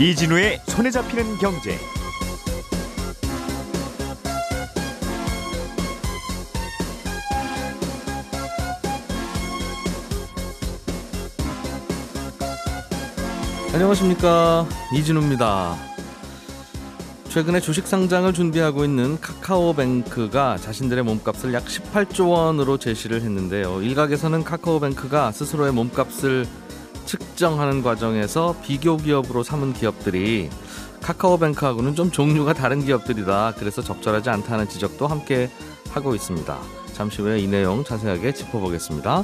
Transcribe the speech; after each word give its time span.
이진우의 0.00 0.60
손에 0.68 0.92
잡히는 0.92 1.38
경제. 1.38 1.76
안녕하십니까 13.74 14.68
이진우입니다. 14.94 15.76
최근에 17.28 17.58
주식 17.58 17.88
상장을 17.88 18.32
준비하고 18.32 18.84
있는 18.84 19.20
카카오뱅크가 19.20 20.58
자신들의 20.58 21.02
몸값을 21.02 21.52
약 21.52 21.64
18조 21.64 22.30
원으로 22.30 22.78
제시를 22.78 23.20
했는데요. 23.22 23.82
일각에서는 23.82 24.44
카카오뱅크가 24.44 25.32
스스로의 25.32 25.72
몸값을 25.72 26.46
측정하는 27.38 27.84
과정에서 27.84 28.56
비교 28.64 28.96
기업으로 28.96 29.44
삼은 29.44 29.72
기업들이 29.72 30.50
카카오뱅크하고는 31.02 31.94
좀 31.94 32.10
종류가 32.10 32.52
다른 32.52 32.84
기업들이다. 32.84 33.54
그래서 33.56 33.80
적절하지 33.80 34.28
않다는 34.28 34.68
지적도 34.68 35.06
함께 35.06 35.48
하고 35.90 36.16
있습니다. 36.16 36.58
잠시 36.94 37.22
후에 37.22 37.38
이 37.38 37.46
내용 37.46 37.84
자세하게 37.84 38.34
짚어보겠습니다. 38.34 39.22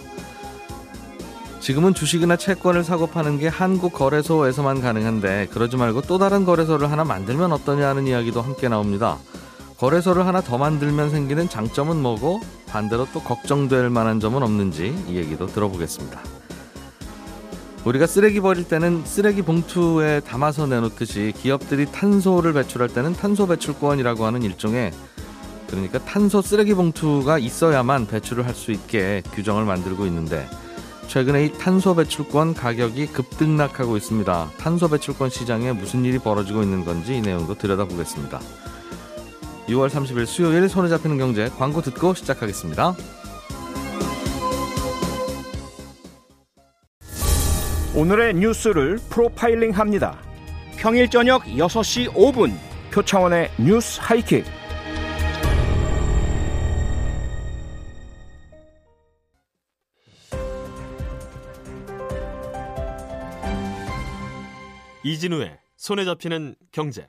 지금은 1.59 1.95
주식이나 1.95 2.37
채권을 2.37 2.84
사고 2.84 3.09
파는 3.09 3.40
게 3.40 3.48
한국 3.48 3.92
거래소에서만 3.92 4.80
가능한데 4.80 5.48
그러지 5.51 5.76
말고 5.76 6.02
또 6.02 6.18
다른 6.18 6.45
거래소를 6.45 6.92
하나 6.92 7.02
만들면 7.02 7.52
어떠냐 7.52 7.88
하는 7.88 8.06
이야기도 8.06 8.42
함께 8.42 8.68
나옵니다. 8.68 9.18
거래소를 9.78 10.24
하나 10.24 10.40
더 10.40 10.56
만들면 10.56 11.10
생기는 11.10 11.48
장점은 11.48 12.01
뭐고 12.01 12.40
반대로 12.68 13.09
또 13.12 13.20
걱정될 13.20 13.90
만한 13.90 14.20
점은 14.20 14.45
없는지 14.45 14.95
이 15.09 15.16
얘기도 15.16 15.46
들어보겠습니다. 15.48 16.34
우리가 17.85 18.07
쓰레기 18.07 18.40
버릴 18.40 18.65
때는 18.65 19.04
쓰레기 19.04 19.43
봉투에 19.43 20.21
담아서 20.21 20.66
내놓듯이 20.66 21.35
기업들이 21.37 21.85
탄소를 21.87 22.54
배출할 22.54 22.88
때는 22.88 23.13
탄소 23.13 23.46
배출권이라고 23.46 24.24
하는 24.24 24.43
일종의 24.43 24.90
그러니까 25.68 25.99
탄소 25.99 26.40
쓰레기 26.40 26.73
봉투가 26.74 27.38
있어야만 27.38 28.07
배출을 28.07 28.46
할 28.46 28.55
수 28.55 28.71
있게 28.71 29.23
규정을 29.35 29.65
만들고 29.65 30.07
있는데 30.07 30.49
최근에 31.09 31.45
이 31.45 31.52
탄소 31.52 31.95
배출권 31.95 32.55
가격이 32.55 33.09
급등락하고 33.09 33.96
있습니다. 33.99 34.51
탄소 34.57 34.88
배출권 34.88 35.29
시장에 35.29 35.73
무슨 35.73 36.05
일이 36.07 36.18
벌어지고 36.18 36.62
있는 36.62 36.85
건지 36.85 37.16
이 37.16 37.21
내용도 37.21 37.55
들여다보겠습니다. 37.55 38.40
6월 39.68 39.90
30일 39.90 40.24
수요일 40.24 40.68
손에 40.68 40.88
잡히는 40.88 41.18
경제 41.18 41.51
광고 41.59 41.82
듣고 41.82 42.15
시작하겠습니다. 42.15 42.96
오늘의 47.96 48.34
뉴스를 48.34 48.98
프로파일링 49.09 49.70
합니다. 49.70 50.20
평일 50.76 51.09
저녁 51.09 51.45
6시 51.45 52.12
5분 52.12 52.50
표창원의 52.92 53.52
뉴스 53.60 54.00
하이킥. 54.02 54.45
이진우의 65.04 65.56
손에 65.76 66.04
잡히는 66.04 66.56
경제. 66.72 67.06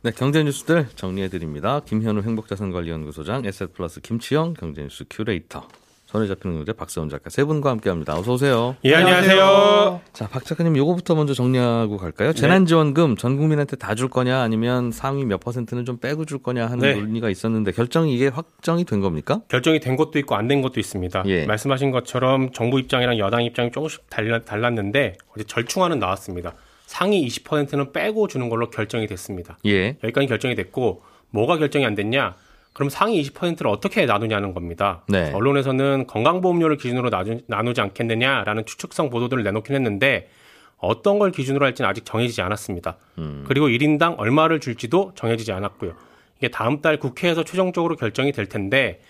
네, 0.00 0.10
경제 0.10 0.42
뉴스들 0.42 0.88
정리해 0.96 1.28
드립니다. 1.28 1.80
김현우 1.84 2.22
행복자산관리연구소장, 2.22 3.44
에셋플러스 3.44 4.00
김치영 4.00 4.54
경제 4.54 4.82
뉴스 4.82 5.04
큐레이터, 5.10 5.68
손에 6.12 6.26
잡히는 6.26 6.56
경제 6.58 6.74
박세훈 6.74 7.08
작가 7.08 7.30
세 7.30 7.42
분과 7.42 7.70
함께합니다. 7.70 8.14
어서 8.18 8.34
오세요. 8.34 8.76
예, 8.84 8.94
안녕하세요. 8.96 10.02
자, 10.12 10.28
박 10.28 10.44
작가님 10.44 10.76
요거부터 10.76 11.14
먼저 11.14 11.32
정리하고 11.32 11.96
갈까요? 11.96 12.34
재난지원금 12.34 13.16
전 13.16 13.38
국민한테 13.38 13.76
다 13.76 13.94
줄 13.94 14.08
거냐 14.08 14.40
아니면 14.40 14.90
상위 14.92 15.24
몇 15.24 15.40
퍼센트는 15.40 15.84
좀 15.86 15.96
빼고 15.98 16.24
줄 16.26 16.42
거냐 16.42 16.66
하는 16.66 16.78
네. 16.80 16.94
논의가 16.96 17.30
있었는데 17.30 17.72
결정이 17.72 18.14
이게 18.14 18.28
확정이 18.28 18.84
된 18.84 19.00
겁니까? 19.00 19.40
결정이 19.48 19.80
된 19.80 19.96
것도 19.96 20.18
있고 20.18 20.34
안 20.34 20.48
된 20.48 20.60
것도 20.60 20.80
있습니다. 20.80 21.22
예. 21.26 21.46
말씀하신 21.46 21.90
것처럼 21.92 22.52
정부 22.52 22.78
입장이랑 22.78 23.16
여당 23.18 23.42
입장이 23.44 23.70
조금씩 23.70 24.02
달랐는데 24.44 25.14
어제 25.34 25.44
절충안은 25.44 25.98
나왔습니다. 25.98 26.54
상위 26.84 27.26
20%는 27.26 27.92
빼고 27.92 28.28
주는 28.28 28.50
걸로 28.50 28.68
결정이 28.68 29.06
됐습니다. 29.06 29.56
예. 29.64 29.96
여기까지 30.04 30.26
결정이 30.26 30.56
됐고 30.56 31.02
뭐가 31.30 31.56
결정이 31.56 31.86
안 31.86 31.94
됐냐? 31.94 32.34
그럼 32.72 32.88
상위 32.88 33.22
20%를 33.22 33.70
어떻게 33.70 34.06
나누냐는 34.06 34.54
겁니다. 34.54 35.02
네. 35.08 35.30
언론에서는 35.32 36.06
건강보험료를 36.06 36.76
기준으로 36.76 37.10
나누, 37.10 37.40
나누 37.46 37.74
지 37.74 37.80
않겠느냐라는 37.80 38.64
추측성 38.64 39.10
보도들을 39.10 39.42
내놓긴 39.42 39.74
했는데 39.74 40.28
어떤 40.78 41.18
걸 41.18 41.30
기준으로 41.30 41.64
할지는 41.64 41.88
아직 41.88 42.04
정해지지 42.04 42.42
않았습니다. 42.42 42.96
음. 43.18 43.44
그리고 43.46 43.68
1인당 43.68 44.18
얼마를 44.18 44.58
줄지도 44.58 45.12
정해지지 45.14 45.52
않았고요. 45.52 45.92
이게 46.38 46.48
다음 46.48 46.80
달 46.80 46.98
국회에서 46.98 47.44
최종적으로 47.44 47.96
결정이 47.96 48.32
될 48.32 48.46
텐데 48.46 49.00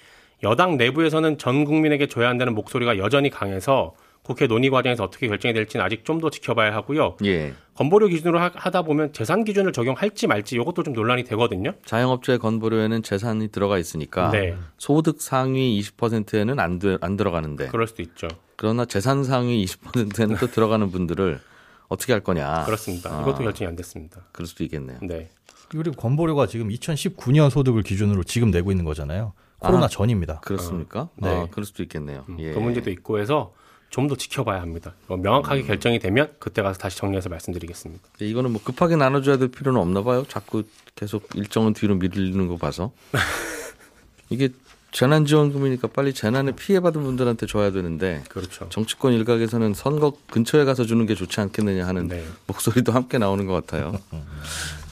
여당 0.43 0.77
내부에서는 0.77 1.39
전 1.39 1.65
국민에게 1.65 2.09
줘야 2.09 2.29
한다는 2.29 2.55
목소리가 2.55 2.99
여전히 2.99 3.31
강해서 3.31 3.95
국회 4.23 4.47
논의 4.47 4.71
과정에서 4.71 5.03
어떻게 5.05 5.27
결정이 5.29 5.53
될지는 5.55 5.85
아직 5.85 6.05
좀 6.05 6.21
더 6.23 6.31
지켜봐야 6.31 6.73
하고요. 6.73 7.17
예. 7.25 7.53
건보료 7.75 8.07
기준으로 8.07 8.39
하, 8.39 8.51
다 8.51 8.83
보면 8.83 9.13
재산 9.13 9.43
기준을 9.45 9.73
적용할지 9.73 10.29
말지 10.29 10.55
이것도 10.55 10.85
좀 10.85 10.95
논란이 10.95 11.25
되거든요. 11.25 11.73
자영업자의 11.85 12.39
건보료에는 12.39 13.03
재산이 13.03 13.49
들어가 13.49 13.79
있으니까 13.79 14.31
네. 14.31 14.55
소득 14.79 15.21
상위 15.21 15.81
20%에는 15.81 16.61
안, 16.61 16.79
들- 16.79 16.99
안 17.01 17.17
들어가는데 17.17 17.69
그럴 17.69 17.89
수도 17.89 18.03
있죠. 18.03 18.29
그러나 18.55 18.85
재산 18.85 19.25
상위 19.25 19.65
20%에는 19.65 20.37
또 20.37 20.47
들어가는 20.47 20.91
분들을 20.93 21.41
어떻게 21.89 22.13
할 22.13 22.21
거냐. 22.23 22.63
그렇습니다. 22.67 23.11
아. 23.19 23.23
이것도 23.23 23.39
결정이 23.43 23.67
안 23.67 23.75
됐습니다. 23.75 24.21
그럴 24.31 24.47
수도 24.47 24.63
있겠네요. 24.63 24.99
네. 25.03 25.31
그리고 25.69 25.97
건보료가 25.97 26.47
지금 26.47 26.69
2019년 26.69 27.51
소득을 27.51 27.83
기준으로 27.83 28.23
지금 28.23 28.53
내고 28.53 28.71
있는 28.71 28.85
거잖아요. 28.85 29.33
코로나 29.59 29.87
아, 29.87 29.89
전입니다. 29.89 30.41
그렇습니까? 30.41 31.09
네. 31.17 31.29
아, 31.29 31.47
그럴 31.51 31.65
수도 31.65 31.83
있겠네요. 31.83 32.25
예. 32.39 32.53
그 32.53 32.59
문제도 32.61 32.89
있고 32.91 33.19
해서 33.19 33.55
좀 33.93 34.09
더 34.09 34.17
지켜봐야 34.17 34.61
합니다. 34.61 34.95
이거 35.05 35.17
명확하게 35.17 35.63
결정이 35.63 35.99
되면 36.01 36.33
그때 36.41 36.63
가서 36.63 36.79
다시 36.79 36.97
정리해서 36.97 37.29
말씀드리겠습니다. 37.29 38.03
이거는 38.21 38.51
뭐 38.51 38.61
급하게 38.65 38.97
나눠줘야 38.97 39.37
될 39.37 39.49
필요는 39.49 39.79
없나 39.81 40.03
봐요. 40.03 40.25
자꾸 40.29 40.65
계속 40.97 41.29
일정은 41.35 41.75
뒤로 41.75 41.95
미루는 41.95 42.49
거 42.49 42.57
봐서. 42.57 42.93
이게 44.31 44.49
재난지원금이니까 44.93 45.89
빨리 45.89 46.13
재난에 46.15 46.53
피해받은 46.53 47.03
분들한테 47.03 47.47
줘야 47.47 47.71
되는데 47.71 48.25
그렇죠. 48.29 48.69
정치권 48.71 49.13
일각에서는 49.13 49.75
선거 49.75 50.15
근처에 50.31 50.65
가서 50.65 50.85
주는 50.85 51.05
게 51.07 51.15
좋지 51.15 51.41
않겠느냐 51.41 51.87
하는 51.87 52.09
네. 52.09 52.25
목소리도 52.47 52.93
함께 52.93 53.19
나오는 53.19 53.47
것 53.47 53.55
같아요. 53.55 53.99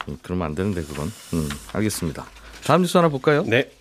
음, 0.07 0.17
그러면 0.21 0.47
안 0.47 0.55
되는데 0.55 0.83
그건. 0.83 1.11
음, 1.33 1.49
알겠습니다. 1.73 2.25
다음 2.63 2.81
뉴스 2.81 2.97
하나 2.97 3.09
볼까요? 3.09 3.43
네. 3.45 3.71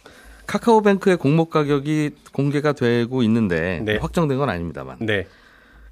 카카오뱅크의 0.50 1.16
공모 1.16 1.44
가격이 1.44 2.10
공개가 2.32 2.72
되고 2.72 3.22
있는데 3.22 3.82
네. 3.84 3.98
확정된 3.98 4.36
건 4.36 4.50
아닙니다만 4.50 4.96
네. 4.98 5.26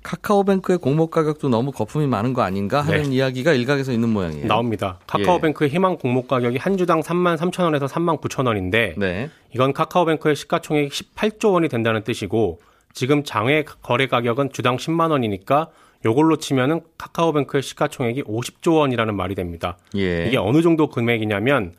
카카오뱅크의 0.03 0.79
공모 0.79 1.07
가격도 1.11 1.49
너무 1.49 1.71
거품이 1.71 2.09
많은 2.09 2.33
거 2.33 2.43
아닌가 2.43 2.81
하는 2.81 3.05
네. 3.05 3.17
이야기가 3.17 3.53
일각에서 3.53 3.93
있는 3.93 4.09
모양이에요. 4.09 4.47
나옵니다. 4.49 4.99
카카오뱅크의 5.07 5.71
희망 5.71 5.97
공모 5.97 6.27
가격이 6.27 6.57
한 6.57 6.77
주당 6.77 7.01
3만 7.01 7.37
3천 7.37 7.65
원에서 7.65 7.87
3만 7.87 8.21
9천 8.21 8.49
원인데 8.49 8.95
네. 8.97 9.31
이건 9.55 9.73
카카오뱅크의 9.73 10.35
시가총액이 10.35 10.89
18조 10.89 11.53
원이 11.53 11.69
된다는 11.69 12.03
뜻이고 12.03 12.59
지금 12.93 13.23
장외 13.23 13.65
거래 13.83 14.09
가격은 14.09 14.51
주당 14.53 14.77
10만 14.77 15.13
원이니까 15.13 15.69
요걸로 16.05 16.37
치면은 16.37 16.81
카카오뱅크의 16.97 17.63
시가총액이 17.63 18.25
50조 18.25 18.79
원이라는 18.79 19.15
말이 19.15 19.37
됩니다. 19.37 19.79
예. 19.97 20.27
이게 20.27 20.37
어느 20.37 20.63
정도 20.63 20.89
금액이냐면 20.89 21.75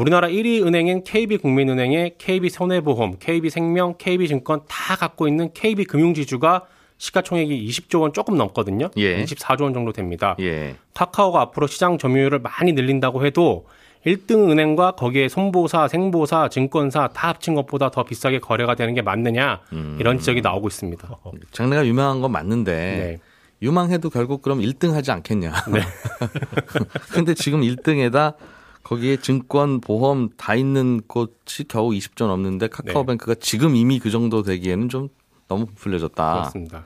우리나라 0.00 0.28
1위 0.28 0.66
은행인 0.66 1.04
KB국민은행의 1.04 2.14
KB손해보험, 2.16 3.16
KB생명, 3.18 3.96
KB증권 3.98 4.62
다 4.66 4.96
갖고 4.96 5.28
있는 5.28 5.52
KB금융지주가 5.52 6.64
시가총액이 6.96 7.68
20조 7.68 8.00
원 8.00 8.14
조금 8.14 8.38
넘거든요. 8.38 8.88
예. 8.96 9.22
24조 9.22 9.64
원 9.64 9.74
정도 9.74 9.92
됩니다. 9.92 10.36
예. 10.40 10.76
카카오가 10.94 11.42
앞으로 11.42 11.66
시장 11.66 11.98
점유율을 11.98 12.38
많이 12.38 12.72
늘린다고 12.72 13.26
해도 13.26 13.66
1등 14.06 14.50
은행과 14.50 14.92
거기에 14.92 15.28
손보사, 15.28 15.86
생보사, 15.86 16.48
증권사 16.48 17.08
다 17.08 17.28
합친 17.28 17.54
것보다 17.54 17.90
더 17.90 18.02
비싸게 18.02 18.38
거래가 18.38 18.74
되는 18.74 18.94
게 18.94 19.02
맞느냐 19.02 19.60
이런 19.98 20.18
지적이 20.18 20.40
나오고 20.40 20.68
있습니다. 20.68 21.18
장래가 21.52 21.86
유명한 21.86 22.22
건 22.22 22.32
맞는데 22.32 22.72
네. 22.72 23.18
유망해도 23.60 24.08
결국 24.08 24.40
그럼 24.40 24.60
1등 24.60 24.92
하지 24.92 25.10
않겠냐. 25.10 25.52
근데 27.12 27.34
지금 27.34 27.60
1등에다 27.60 28.36
거기에 28.82 29.16
증권, 29.18 29.80
보험 29.80 30.30
다 30.36 30.54
있는 30.54 31.00
곳이 31.06 31.64
겨우 31.68 31.90
20조 31.90 32.26
넘는데 32.26 32.68
카카오뱅크가 32.68 33.34
지금 33.40 33.76
이미 33.76 33.98
그 33.98 34.10
정도 34.10 34.42
되기에는 34.42 34.88
좀 34.88 35.08
너무 35.48 35.66
부풀려졌다. 35.66 36.32
그렇습니다. 36.32 36.84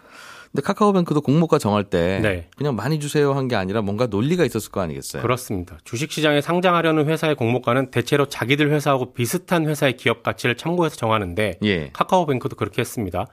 근데 0.53 0.63
카카오뱅크도 0.63 1.21
공모가 1.21 1.59
정할 1.59 1.83
때 1.85 2.21
네. 2.23 2.49
그냥 2.57 2.77
많이 2.77 3.01
주세요 3.01 3.33
한 3.33 3.49
게 3.49 3.57
아니라 3.57 3.83
뭔가 3.83 4.07
논리가 4.07 4.45
있었을 4.45 4.71
거 4.71 4.81
아니겠어요. 4.83 5.21
그렇습니다. 5.23 5.79
주식시장에 5.85 6.41
상장하려는 6.41 7.07
회사의 7.09 7.35
공모가는 7.35 7.91
대체로 7.91 8.27
자기들 8.27 8.71
회사하고 8.71 9.13
비슷한 9.15 9.67
회사의 9.67 9.97
기업 9.97 10.23
가치를 10.23 10.57
참고해서 10.57 10.95
정하는데 10.97 11.59
예. 11.65 11.91
카카오뱅크도 11.93 12.55
그렇게 12.57 12.83
했습니다. 12.83 13.27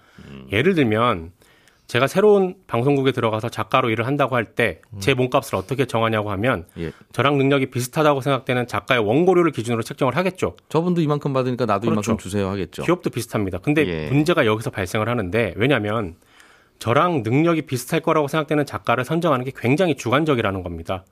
예를 0.52 0.74
들면 0.74 1.32
제가 1.92 2.08
새로운 2.08 2.56
방송국에 2.68 3.12
들어가서 3.12 3.50
작가로 3.50 3.90
일을 3.90 4.08
한다고 4.08 4.38
할 4.38 4.46
때 4.56 4.80
제 5.02 5.14
몸값을 5.14 5.58
어떻게 5.58 5.86
정하냐고 5.86 6.32
하면 6.32 6.66
예. 6.78 6.94
저랑 7.12 7.38
능력이 7.38 7.70
비슷하다고 7.70 8.22
생각되는 8.22 8.66
작가의 8.68 9.02
원고료를 9.02 9.52
기준으로 9.52 9.84
책정을 9.84 10.16
하겠죠. 10.16 10.56
저분도 10.70 11.02
이만큼 11.02 11.34
받으니까 11.34 11.66
나도 11.66 11.90
그렇죠. 11.90 12.12
이만큼 12.12 12.18
주세요 12.18 12.48
하겠죠. 12.48 12.84
기업도 12.84 13.10
비슷합니다. 13.10 13.58
근데 13.58 13.86
예. 13.86 14.10
문제가 14.10 14.46
여기서 14.46 14.70
발생을 14.70 15.10
하는데 15.10 15.54
왜냐하면 15.58 16.16
저랑 16.80 17.24
능력이 17.24 17.64
비슷할 17.64 18.00
거라고 18.00 18.30
생각되는 18.30 18.66
작가를 18.66 19.04
선정하는 19.04 19.44
게 19.44 19.52
굉장히 19.54 19.96
주관적이라는 19.96 20.64
겁니다. 20.64 21.04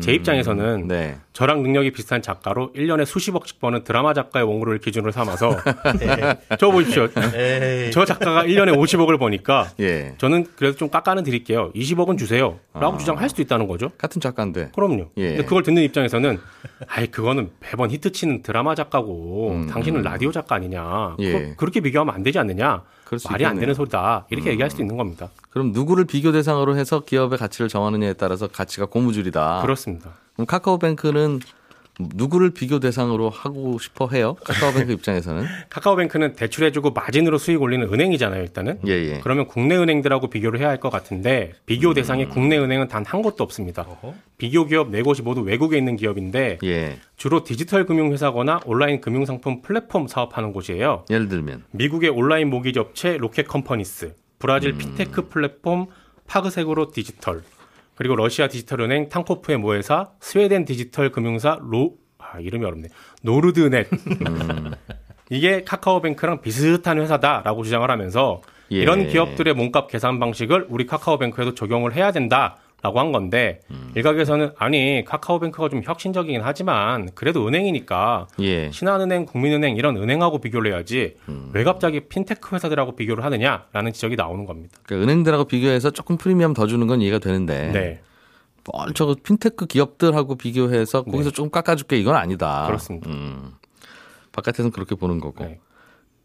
제 0.00 0.12
입장에서는 0.12 0.88
네. 0.88 1.16
저랑 1.32 1.62
능력이 1.62 1.92
비슷한 1.92 2.20
작가로 2.20 2.72
1년에 2.74 3.04
수십억씩 3.04 3.60
버는 3.60 3.84
드라마 3.84 4.12
작가의 4.12 4.44
원고를 4.46 4.78
기준으로 4.78 5.12
삼아서 5.12 5.56
저 6.58 6.70
보십시오. 6.70 7.08
저 7.92 8.04
작가가 8.04 8.44
1년에 8.44 8.76
50억을 8.76 9.18
버니까 9.18 9.70
예. 9.80 10.14
저는 10.18 10.46
그래도 10.56 10.76
좀 10.76 10.90
깎아는 10.90 11.22
드릴게요. 11.24 11.70
20억은 11.74 12.18
주세요. 12.18 12.58
라고 12.74 12.94
아. 12.94 12.98
주장할 12.98 13.28
수도 13.28 13.42
있다는 13.42 13.68
거죠. 13.68 13.90
같은 13.98 14.20
작가인데. 14.20 14.70
그럼요. 14.74 15.10
예. 15.16 15.28
근데 15.28 15.44
그걸 15.44 15.62
듣는 15.62 15.82
입장에서는 15.82 16.38
아이 16.88 17.06
그거는 17.06 17.50
매번 17.60 17.90
히트치는 17.90 18.42
드라마 18.42 18.74
작가고 18.74 19.66
당신은 19.70 20.02
라디오 20.02 20.32
작가 20.32 20.56
아니냐. 20.56 21.16
음, 21.18 21.22
예. 21.24 21.54
그렇게 21.56 21.80
비교하면 21.80 22.14
안 22.14 22.22
되지 22.22 22.38
않느냐. 22.38 22.82
말이 23.30 23.44
안 23.46 23.52
있겠네요. 23.52 23.52
음. 23.52 23.60
되는 23.60 23.74
소리다. 23.74 24.26
이렇게 24.30 24.50
얘기할 24.50 24.70
수도 24.70 24.82
있는 24.82 24.96
겁니다. 24.96 25.30
그럼 25.50 25.72
누구를 25.72 26.04
비교 26.04 26.30
대상으로 26.30 26.76
해서 26.76 27.00
기업의 27.00 27.38
가치를 27.38 27.68
정하느냐에 27.68 28.12
따라서 28.14 28.48
가치가 28.48 28.86
고무줄이다. 28.86 29.60
그렇습니다. 29.72 30.14
그럼 30.34 30.46
카카오뱅크는 30.46 31.40
누구를 32.14 32.50
비교 32.50 32.78
대상으로 32.78 33.28
하고 33.28 33.76
싶어 33.80 34.08
해요? 34.08 34.36
카카오뱅크 34.44 34.92
입장에서는. 34.96 35.44
카카오뱅크는 35.68 36.34
대출해주고 36.36 36.92
마진으로 36.92 37.36
수익 37.38 37.60
올리는 37.60 37.86
은행이잖아요, 37.92 38.40
일단은. 38.40 38.78
예, 38.86 38.92
예. 38.92 39.20
그러면 39.20 39.46
국내 39.48 39.76
은행들하고 39.76 40.30
비교를 40.30 40.60
해야 40.60 40.68
할 40.68 40.78
것 40.78 40.90
같은데 40.90 41.52
비교 41.66 41.92
대상에 41.92 42.24
음. 42.24 42.28
국내 42.30 42.56
은행은 42.56 42.86
단 42.88 43.04
한 43.04 43.20
곳도 43.20 43.42
없습니다. 43.44 43.84
비교 44.38 44.64
기업 44.64 44.90
네 44.90 45.02
곳이 45.02 45.22
모두 45.22 45.40
외국에 45.42 45.76
있는 45.76 45.96
기업인데 45.96 46.58
예. 46.64 46.98
주로 47.16 47.42
디지털 47.44 47.84
금융 47.84 48.12
회사거나 48.12 48.60
온라인 48.64 49.00
금융 49.00 49.26
상품 49.26 49.60
플랫폼 49.60 50.06
사업하는 50.06 50.52
곳이에요. 50.52 51.04
예를 51.10 51.28
들면. 51.28 51.64
미국의 51.72 52.10
온라인 52.10 52.48
모기지 52.48 52.78
업체 52.78 53.16
로켓 53.18 53.48
컴퍼니스, 53.48 54.14
브라질 54.38 54.70
음. 54.70 54.78
핀테크 54.78 55.28
플랫폼 55.28 55.86
파그세구로 56.28 56.92
디지털, 56.92 57.42
그리고 57.98 58.14
러시아 58.14 58.46
디지털 58.46 58.80
은행 58.80 59.08
틴코프의 59.08 59.58
모회사, 59.58 60.10
스웨덴 60.20 60.64
디지털 60.64 61.10
금융사 61.10 61.58
로 61.60 61.96
아, 62.16 62.38
이름이 62.38 62.64
어렵네. 62.64 62.88
노르드넷. 63.22 63.88
음. 63.92 64.70
이게 65.30 65.64
카카오뱅크랑 65.64 66.40
비슷한 66.40 67.00
회사다라고 67.00 67.64
주장을 67.64 67.90
하면서 67.90 68.40
예. 68.70 68.76
이런 68.76 69.08
기업들의 69.08 69.52
몸값 69.52 69.88
계산 69.88 70.20
방식을 70.20 70.66
우리 70.68 70.86
카카오뱅크에도 70.86 71.54
적용을 71.54 71.92
해야 71.92 72.12
된다 72.12 72.56
라고 72.80 73.00
한 73.00 73.10
건데 73.10 73.60
음. 73.72 73.90
일각에서는 73.96 74.52
아니 74.56 75.02
카카오뱅크가 75.04 75.68
좀 75.68 75.82
혁신적이긴 75.84 76.42
하지만 76.44 77.08
그래도 77.14 77.46
은행이니까 77.48 78.28
예. 78.38 78.70
신한은행, 78.70 79.26
국민은행 79.26 79.76
이런 79.76 79.96
은행하고 79.96 80.38
비교를 80.38 80.72
해야지 80.72 81.16
음. 81.28 81.50
왜 81.52 81.64
갑자기 81.64 82.00
핀테크 82.00 82.54
회사들하고 82.54 82.94
비교를 82.94 83.24
하느냐라는 83.24 83.92
지적이 83.92 84.14
나오는 84.14 84.44
겁니다. 84.46 84.78
그러니까 84.84 85.04
은행들하고 85.04 85.46
비교해서 85.46 85.90
조금 85.90 86.16
프리미엄 86.16 86.54
더 86.54 86.68
주는 86.68 86.86
건 86.86 87.00
이해가 87.00 87.18
되는데. 87.18 87.72
네, 87.72 88.00
뭘 88.72 88.94
저거 88.94 89.16
핀테크 89.20 89.66
기업들하고 89.66 90.36
비교해서 90.36 91.02
거기서 91.02 91.30
좀 91.30 91.50
깎아줄게 91.50 91.96
이건 91.96 92.14
아니다. 92.14 92.66
그렇습니다. 92.66 93.10
음. 93.10 93.54
바깥에서는 94.30 94.70
그렇게 94.70 94.94
보는 94.94 95.18
거고. 95.18 95.44
네. 95.44 95.58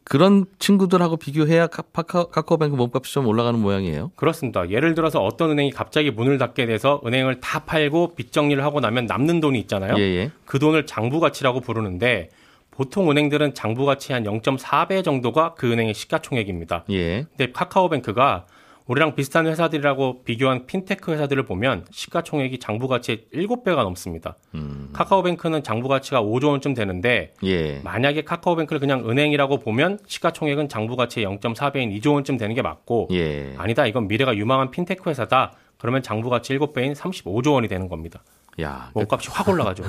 그런 0.03 0.45
친구들하고 0.59 1.17
비교해야 1.17 1.67
카- 1.67 1.81
카카오뱅크 1.83 2.75
몸값이 2.75 3.13
좀 3.13 3.25
올라가는 3.27 3.57
모양이에요. 3.59 4.11
그렇습니다. 4.15 4.69
예를 4.69 4.95
들어서 4.95 5.23
어떤 5.23 5.51
은행이 5.51 5.71
갑자기 5.71 6.11
문을 6.11 6.37
닫게 6.37 6.65
돼서 6.65 7.01
은행을 7.05 7.39
다 7.39 7.59
팔고 7.59 8.15
빚 8.15 8.31
정리를 8.31 8.61
하고 8.63 8.79
나면 8.81 9.05
남는 9.05 9.39
돈이 9.39 9.59
있잖아요. 9.61 9.95
예, 9.97 10.01
예. 10.01 10.31
그 10.45 10.59
돈을 10.59 10.85
장부 10.85 11.19
가치라고 11.19 11.61
부르는데 11.61 12.29
보통 12.71 13.09
은행들은 13.11 13.53
장부 13.53 13.85
가치 13.85 14.13
한 14.13 14.23
0.4배 14.23 15.03
정도가 15.03 15.53
그 15.55 15.71
은행의 15.71 15.93
시가총액입니다. 15.93 16.85
예. 16.91 17.25
근데 17.37 17.51
카카오뱅크가 17.53 18.45
우리랑 18.87 19.15
비슷한 19.15 19.47
회사들이라고 19.47 20.23
비교한 20.23 20.65
핀테크 20.65 21.11
회사들을 21.11 21.43
보면 21.45 21.85
시가총액이 21.91 22.59
장부 22.59 22.87
가치의 22.87 23.25
7배가 23.33 23.77
넘습니다. 23.83 24.35
음. 24.55 24.89
카카오뱅크는 24.93 25.63
장부 25.63 25.87
가치가 25.87 26.21
5조 26.21 26.49
원쯤 26.49 26.73
되는데 26.73 27.33
예. 27.43 27.79
만약에 27.83 28.23
카카오뱅크를 28.23 28.79
그냥 28.79 29.09
은행이라고 29.09 29.59
보면 29.59 29.99
시가총액은 30.05 30.69
장부 30.69 30.95
가치의 30.95 31.25
0.4배인 31.25 31.97
2조 31.99 32.13
원쯤 32.13 32.37
되는 32.37 32.53
게 32.55 32.61
맞고 32.61 33.09
예. 33.11 33.53
아니다 33.57 33.85
이건 33.85 34.07
미래가 34.07 34.35
유망한 34.35 34.71
핀테크 34.71 35.09
회사다 35.09 35.53
그러면 35.77 36.01
장부 36.01 36.29
가치 36.29 36.57
7배인 36.57 36.95
35조 36.95 37.53
원이 37.53 37.67
되는 37.67 37.87
겁니다. 37.87 38.23
야, 38.61 38.91
몸값이 38.93 39.29
확 39.31 39.49
올라가죠. 39.49 39.83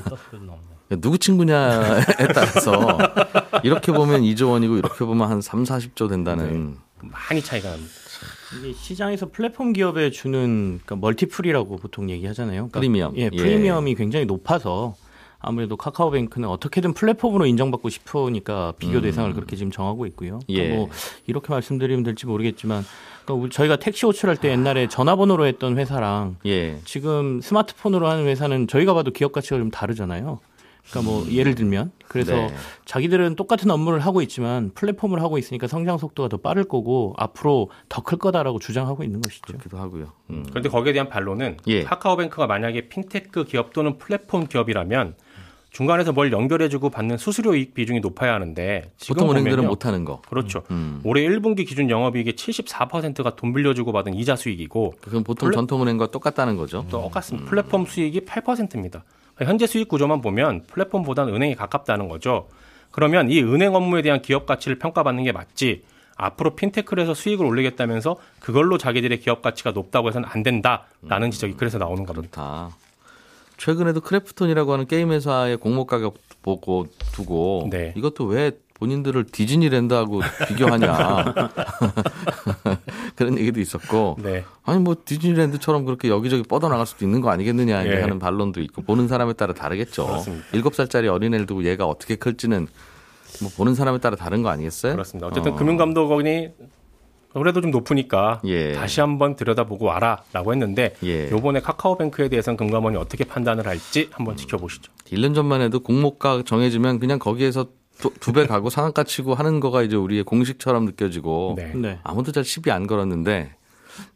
누구 1.01 1.19
친구냐에 1.19 2.01
따라서 2.35 2.99
이렇게 3.63 3.93
보면 3.93 4.23
2조 4.23 4.51
원이고 4.51 4.77
이렇게 4.77 5.05
보면 5.05 5.31
한 5.31 5.41
3, 5.41 5.65
40조 5.65 6.09
된다는 6.09 6.79
많이 7.01 7.43
차이가 7.43 7.71
납니다. 7.71 8.04
이게 8.59 8.73
시장에서 8.73 9.31
플랫폼 9.31 9.73
기업에 9.73 10.11
주는 10.11 10.81
그러니까 10.85 10.97
멀티플이라고 10.97 11.77
보통 11.77 12.11
얘기하잖아요. 12.11 12.69
그러니까 12.69 12.81
프리미엄. 12.81 13.17
예, 13.17 13.31
예. 13.33 13.37
프리미엄이 13.37 13.95
굉장히 13.95 14.27
높아서 14.27 14.95
아무래도 15.47 15.77
카카오뱅크는 15.77 16.49
어떻게든 16.49 16.95
플랫폼으로 16.95 17.45
인정받고 17.47 17.91
싶으니까 17.91 18.73
비교 18.79 19.01
대상을 19.03 19.33
그렇게 19.35 19.57
지금 19.57 19.71
정하고 19.71 20.07
있고요. 20.07 20.41
그러니까 20.47 20.65
음. 20.65 20.71
예. 20.71 20.77
뭐 20.77 20.89
이렇게 21.27 21.49
말씀드리면 21.51 22.03
될지 22.03 22.27
모르겠지만 22.27 22.85
그러니까 23.27 23.49
저희가 23.51 23.77
택시 23.77 24.07
호출할 24.07 24.39
때 24.39 24.51
옛날에 24.51 24.89
전화번호로 24.89 25.47
했던 25.47 25.79
회사랑 25.79 26.37
예. 26.47 26.79
지금 26.85 27.41
스마트폰으로 27.43 28.09
하는 28.09 28.27
회사는 28.27 28.69
저희가 28.69 28.95
봐도 28.95 29.11
기업 29.11 29.33
가치가 29.33 29.59
좀 29.59 29.71
다르잖아요. 29.71 30.41
그러니까 30.91 31.11
뭐 31.11 31.27
예를 31.31 31.55
들면 31.55 31.93
그래서 32.09 32.35
네. 32.35 32.55
자기들은 32.85 33.37
똑같은 33.37 33.71
업무를 33.71 34.01
하고 34.01 34.21
있지만 34.23 34.71
플랫폼을 34.75 35.23
하고 35.23 35.39
있으니까 35.39 35.67
성장 35.67 35.97
속도가 35.99 36.29
더 36.29 36.37
빠를 36.37 36.65
거고 36.65 37.15
앞으로 37.17 37.71
더 37.89 38.03
클 38.03 38.19
거다라고 38.19 38.59
주장하고 38.59 39.03
있는 39.03 39.21
것이죠. 39.23 39.43
그렇기도 39.47 39.79
하고요. 39.79 40.13
음. 40.31 40.45
그런데 40.51 40.69
거기에 40.69 40.93
대한 40.93 41.09
반론은 41.09 41.57
예. 41.69 41.85
카카오뱅크가 41.85 42.47
만약에 42.47 42.89
핀테크 42.89 43.45
기업 43.45 43.73
또는 43.73 43.97
플랫폼 43.99 44.47
기업이라면 44.47 45.15
중간에서 45.71 46.13
뭘 46.13 46.31
연결해주고 46.31 46.91
받는 46.91 47.17
수수료 47.17 47.57
이익 47.57 47.75
비중이 47.75 47.99
높아야 47.99 48.35
하는데 48.35 48.93
지금 48.97 49.15
보통 49.17 49.31
은행들은 49.33 49.57
보면요. 49.57 49.69
못 49.71 49.87
하는 49.87 50.05
거. 50.05 50.23
그렇죠. 50.29 50.63
음. 50.71 51.01
올해 51.03 51.23
1분기 51.27 51.67
기준 51.67 51.91
영업이익의 51.91 52.35
74%가 52.35 53.35
돈 53.35 53.53
빌려주고 53.53 53.91
받은 53.91 54.15
이자 54.15 54.37
수익이고 54.37 54.95
그건 55.01 55.25
보통 55.25 55.49
플랫- 55.49 55.57
전통은행과 55.57 56.13
똑같다는 56.13 56.57
거죠. 56.57 56.87
똑같습니다. 56.91 57.49
플랫폼 57.51 57.87
수익이 57.87 58.21
8%입니다. 58.21 59.03
현재 59.39 59.67
수익 59.67 59.89
구조만 59.89 60.21
보면 60.21 60.65
플랫폼보다는 60.67 61.35
은행이 61.35 61.55
가깝다는 61.57 62.09
거죠. 62.09 62.49
그러면 62.91 63.31
이 63.31 63.43
은행 63.43 63.75
업무에 63.75 64.03
대한 64.03 64.23
기업 64.23 64.47
가치를 64.47 64.79
평가받는 64.79 65.25
게 65.25 65.33
맞지. 65.33 65.83
앞으로 66.17 66.55
핀테크를 66.55 67.03
해서 67.03 67.13
수익을 67.13 67.45
올리겠다면서 67.45 68.17
그걸로 68.39 68.79
자기들의 68.79 69.19
기업 69.19 69.43
가치가 69.43 69.73
높다고 69.73 70.09
해서는 70.09 70.29
안 70.31 70.45
된다라는 70.45 71.33
지적이 71.33 71.55
그래서 71.57 71.79
나오는 71.79 72.05
겁니다. 72.07 72.71
그렇다. 72.71 72.77
최근에도 73.57 74.01
크래프톤이라고 74.01 74.73
하는 74.73 74.87
게임 74.87 75.11
회사의 75.11 75.57
공모 75.57 75.87
가격 75.87 76.15
보고 76.43 76.87
두고 77.13 77.69
네. 77.71 77.95
이것도 77.97 78.25
왜 78.27 78.53
본인들을 78.75 79.27
디즈니랜드하고 79.27 80.21
비교하냐 80.49 81.25
그런 83.17 83.39
얘기도 83.39 83.61
있었고 83.61 84.17
네. 84.23 84.45
아니 84.65 84.81
뭐 84.81 84.97
디즈니랜드처럼 85.05 85.85
그렇게 85.85 86.09
여기저기 86.09 86.43
뻗어나갈 86.43 86.87
수도 86.87 87.05
있는 87.05 87.21
거 87.21 87.31
아니겠느냐 87.31 87.87
예. 87.87 88.01
하는 88.01 88.19
반론도 88.19 88.61
있고 88.63 88.83
보는 88.83 89.09
사람에 89.09 89.35
따라 89.35 89.55
다르겠죠. 89.55 90.25
일곱 90.53 90.75
살짜리 90.75 91.09
어린애를 91.09 91.47
두고 91.47 91.65
얘가 91.65 91.87
어떻게 91.87 92.17
클지는 92.17 92.67
뭐 93.41 93.51
보는 93.57 93.75
사람에 93.75 93.99
따라 93.99 94.17
다른 94.17 94.43
거 94.43 94.49
아니겠어요? 94.49 94.93
그렇습니다. 94.93 95.29
어쨌든 95.29 95.53
어. 95.53 95.57
금융감독원이 95.57 96.51
그래도 97.33 97.61
좀 97.61 97.71
높으니까 97.71 98.41
예. 98.45 98.73
다시 98.73 99.01
한번 99.01 99.35
들여다보고 99.35 99.87
와라라고 99.87 100.53
했는데 100.53 100.95
예. 101.03 101.31
요번에 101.31 101.61
카카오뱅크에 101.61 102.29
대해서는 102.29 102.57
금감원이 102.57 102.97
어떻게 102.97 103.25
판단을 103.25 103.67
할지 103.67 104.09
한번 104.13 104.37
지켜보시죠. 104.37 104.93
1년 105.07 105.35
전만 105.35 105.61
해도 105.61 105.81
공모가 105.81 106.43
정해지면 106.45 107.01
그냥 107.01 107.19
거기에서 107.19 107.67
두배 108.21 108.47
가고 108.47 108.71
상한가 108.71 109.05
치고 109.05 109.35
하는 109.35 109.61
거가 109.61 109.83
이제 109.83 109.97
우리의 109.97 110.25
공식처럼 110.25 110.85
느껴지고 110.85 111.55
네. 111.57 111.73
네. 111.75 111.99
아무도 112.03 112.33
잘 112.33 112.45
시비 112.45 112.71
안 112.71 112.87
걸었는데 112.87 113.55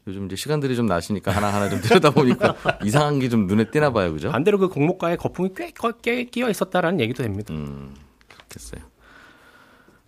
요즘 0.09 0.27
이제 0.27 0.35
시간들이 0.37 0.75
좀 0.77 0.87
나시니까 0.87 1.31
하나하나 1.31 1.69
좀 1.69 1.81
들여다보니까 1.81 2.57
이상한 2.85 3.19
게 3.21 3.29
좀 3.29 3.47
눈에 3.47 3.71
띄나 3.71 3.91
봐요. 3.93 4.13
그죠? 4.13 4.31
반대로 4.31 4.59
그 4.59 4.69
공모가에 4.69 5.17
거품이 5.17 5.51
꽤, 5.57 5.73
꽤 6.03 6.25
끼어 6.25 6.51
있었다라는 6.51 7.01
얘기도 7.01 7.23
됩니다. 7.23 7.55
음, 7.55 7.95
그렇겠어요. 8.29 8.83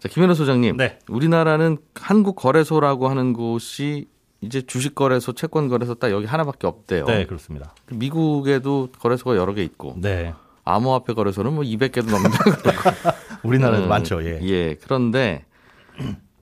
자, 0.00 0.08
김현우 0.08 0.34
소장님. 0.34 0.76
네. 0.76 0.98
우리나라는 1.08 1.76
한국 1.94 2.34
거래소라고 2.36 3.08
하는 3.08 3.32
곳이 3.34 4.08
이제 4.40 4.62
주식 4.62 4.94
거래소, 4.94 5.34
채권 5.34 5.68
거래소 5.68 5.94
딱 5.94 6.10
여기 6.10 6.24
하나밖에 6.26 6.66
없대요. 6.66 7.04
네, 7.04 7.26
그렇습니다. 7.26 7.74
미국에도 7.92 8.88
거래소가 8.98 9.36
여러 9.36 9.52
개 9.54 9.62
있고 9.62 9.94
네. 9.98 10.32
암호화폐 10.64 11.12
거래소는 11.12 11.52
뭐 11.52 11.62
200개도 11.62 12.10
넘는다. 12.10 12.38
우리나라에도 13.42 13.84
음, 13.84 13.88
많죠. 13.88 14.24
예. 14.24 14.40
예. 14.42 14.74
그런데 14.76 15.44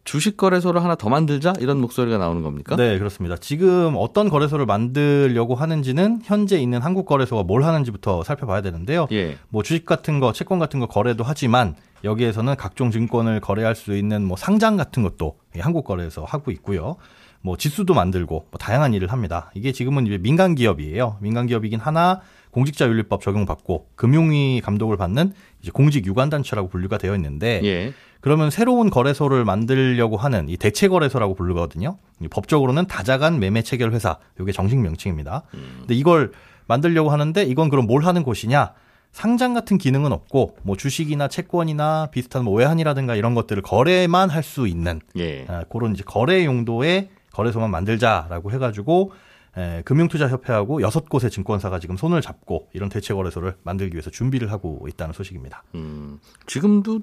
주식 0.09 0.39
거래소를 0.39 0.83
하나 0.83 0.95
더 0.95 1.11
만들자 1.11 1.53
이런 1.61 1.83
목소리가 1.83 2.17
나오는 2.17 2.43
겁니까? 2.43 2.77
네, 2.77 2.99
그렇습니다. 2.99 3.37
지금 3.37 3.95
어떤 3.97 4.31
거래소를 4.31 4.65
만들려고 4.65 5.55
하는지는 5.55 6.23
현재 6.25 6.59
있는 6.59 6.81
한국 6.81 7.05
거래소가 7.05 7.43
뭘 7.43 7.63
하는지부터 7.63 8.25
살펴봐야 8.25 8.63
되는데요. 8.63 9.07
예. 9.13 9.37
뭐 9.51 9.63
주식 9.63 9.85
같은 9.85 10.19
거, 10.19 10.33
채권 10.33 10.59
같은 10.59 10.81
거 10.81 10.87
거래도 10.87 11.25
하지만 11.25 11.77
여기에서는 12.05 12.57
각종 12.57 12.91
증권을 12.91 13.41
거래할 13.41 13.75
수 13.75 13.95
있는 13.97 14.25
뭐 14.25 14.39
상장 14.39 14.79
같은 14.79 15.03
것도 15.03 15.37
한국 15.59 15.85
거래에서 15.85 16.25
하고 16.25 16.51
있고요. 16.53 16.97
뭐 17.43 17.59
지수도 17.59 17.93
만들고 17.93 18.47
뭐 18.51 18.59
다양한 18.59 18.95
일을 18.95 19.13
합니다. 19.13 19.51
이게 19.55 19.73
지금은 19.73 20.07
이제 20.07 20.17
민간 20.17 20.55
기업이에요. 20.55 21.19
민간 21.21 21.47
기업이긴 21.47 21.81
하나 21.81 22.23
공직자윤리법 22.59 23.23
적용받고 23.23 23.89
금융위 23.95 24.61
감독을 24.65 24.97
받는 24.97 25.33
이제 25.63 25.71
공직 25.73 26.07
유관 26.07 26.29
단체라고 26.29 26.69
분류가 26.69 26.99
되어 26.99 27.15
있는데 27.15 27.61
예. 27.65 27.93
그러면 28.21 28.51
새로운 28.51 28.91
거래소를 28.91 29.45
만들려고 29.45 30.17
하는 30.17 30.49
이 30.49 30.57
대체 30.57 30.89
거래소라고 30.89 31.35
부르거든요. 31.35 31.99
이 32.21 32.27
법적으로는 32.27 32.87
다자간 32.89 33.39
매매 33.39 33.63
체결 33.63 33.93
회사. 33.93 34.19
이게 34.41 34.51
정식 34.51 34.77
명칭입니다. 34.79 35.43
근데 35.53 35.95
이걸 35.95 36.33
만들려고 36.67 37.11
하는데 37.11 37.43
이건 37.45 37.69
그럼 37.69 37.87
뭘 37.87 38.05
하는 38.05 38.25
곳이냐? 38.25 38.73
상장 39.13 39.55
같은 39.55 39.79
기능은 39.79 40.13
없고 40.13 40.57
뭐 40.63 40.77
주식이나 40.77 41.29
채권이나 41.29 42.09
비슷한 42.11 42.45
뭐 42.45 42.55
외환이라든가 42.55 43.15
이런 43.15 43.35
것들을 43.35 43.63
거래만 43.63 44.31
할 44.31 44.43
수 44.43 44.67
있는 44.67 45.01
예. 45.17 45.45
아, 45.49 45.65
그런 45.71 45.93
이제 45.93 46.03
거래 46.05 46.45
용도의 46.45 47.11
거래소만 47.33 47.71
만들자라고 47.71 48.51
해가지고 48.51 49.13
에, 49.59 49.83
금융투자협회하고 49.83 50.83
여섯 50.83 51.09
곳의 51.09 51.31
증권사가 51.31 51.81
지금 51.81 51.97
손을 51.97 52.21
잡고 52.23 52.69
이런 52.73 52.89
대체 52.89 53.13
거래소를 53.13 53.57
만들기 53.65 53.97
위해서 53.97 54.11
준비를 54.11 54.53
하고 54.53 54.87
있다는 54.89 55.13
소식입니다. 55.13 55.65
음, 55.75 56.21
지금도 56.47 57.01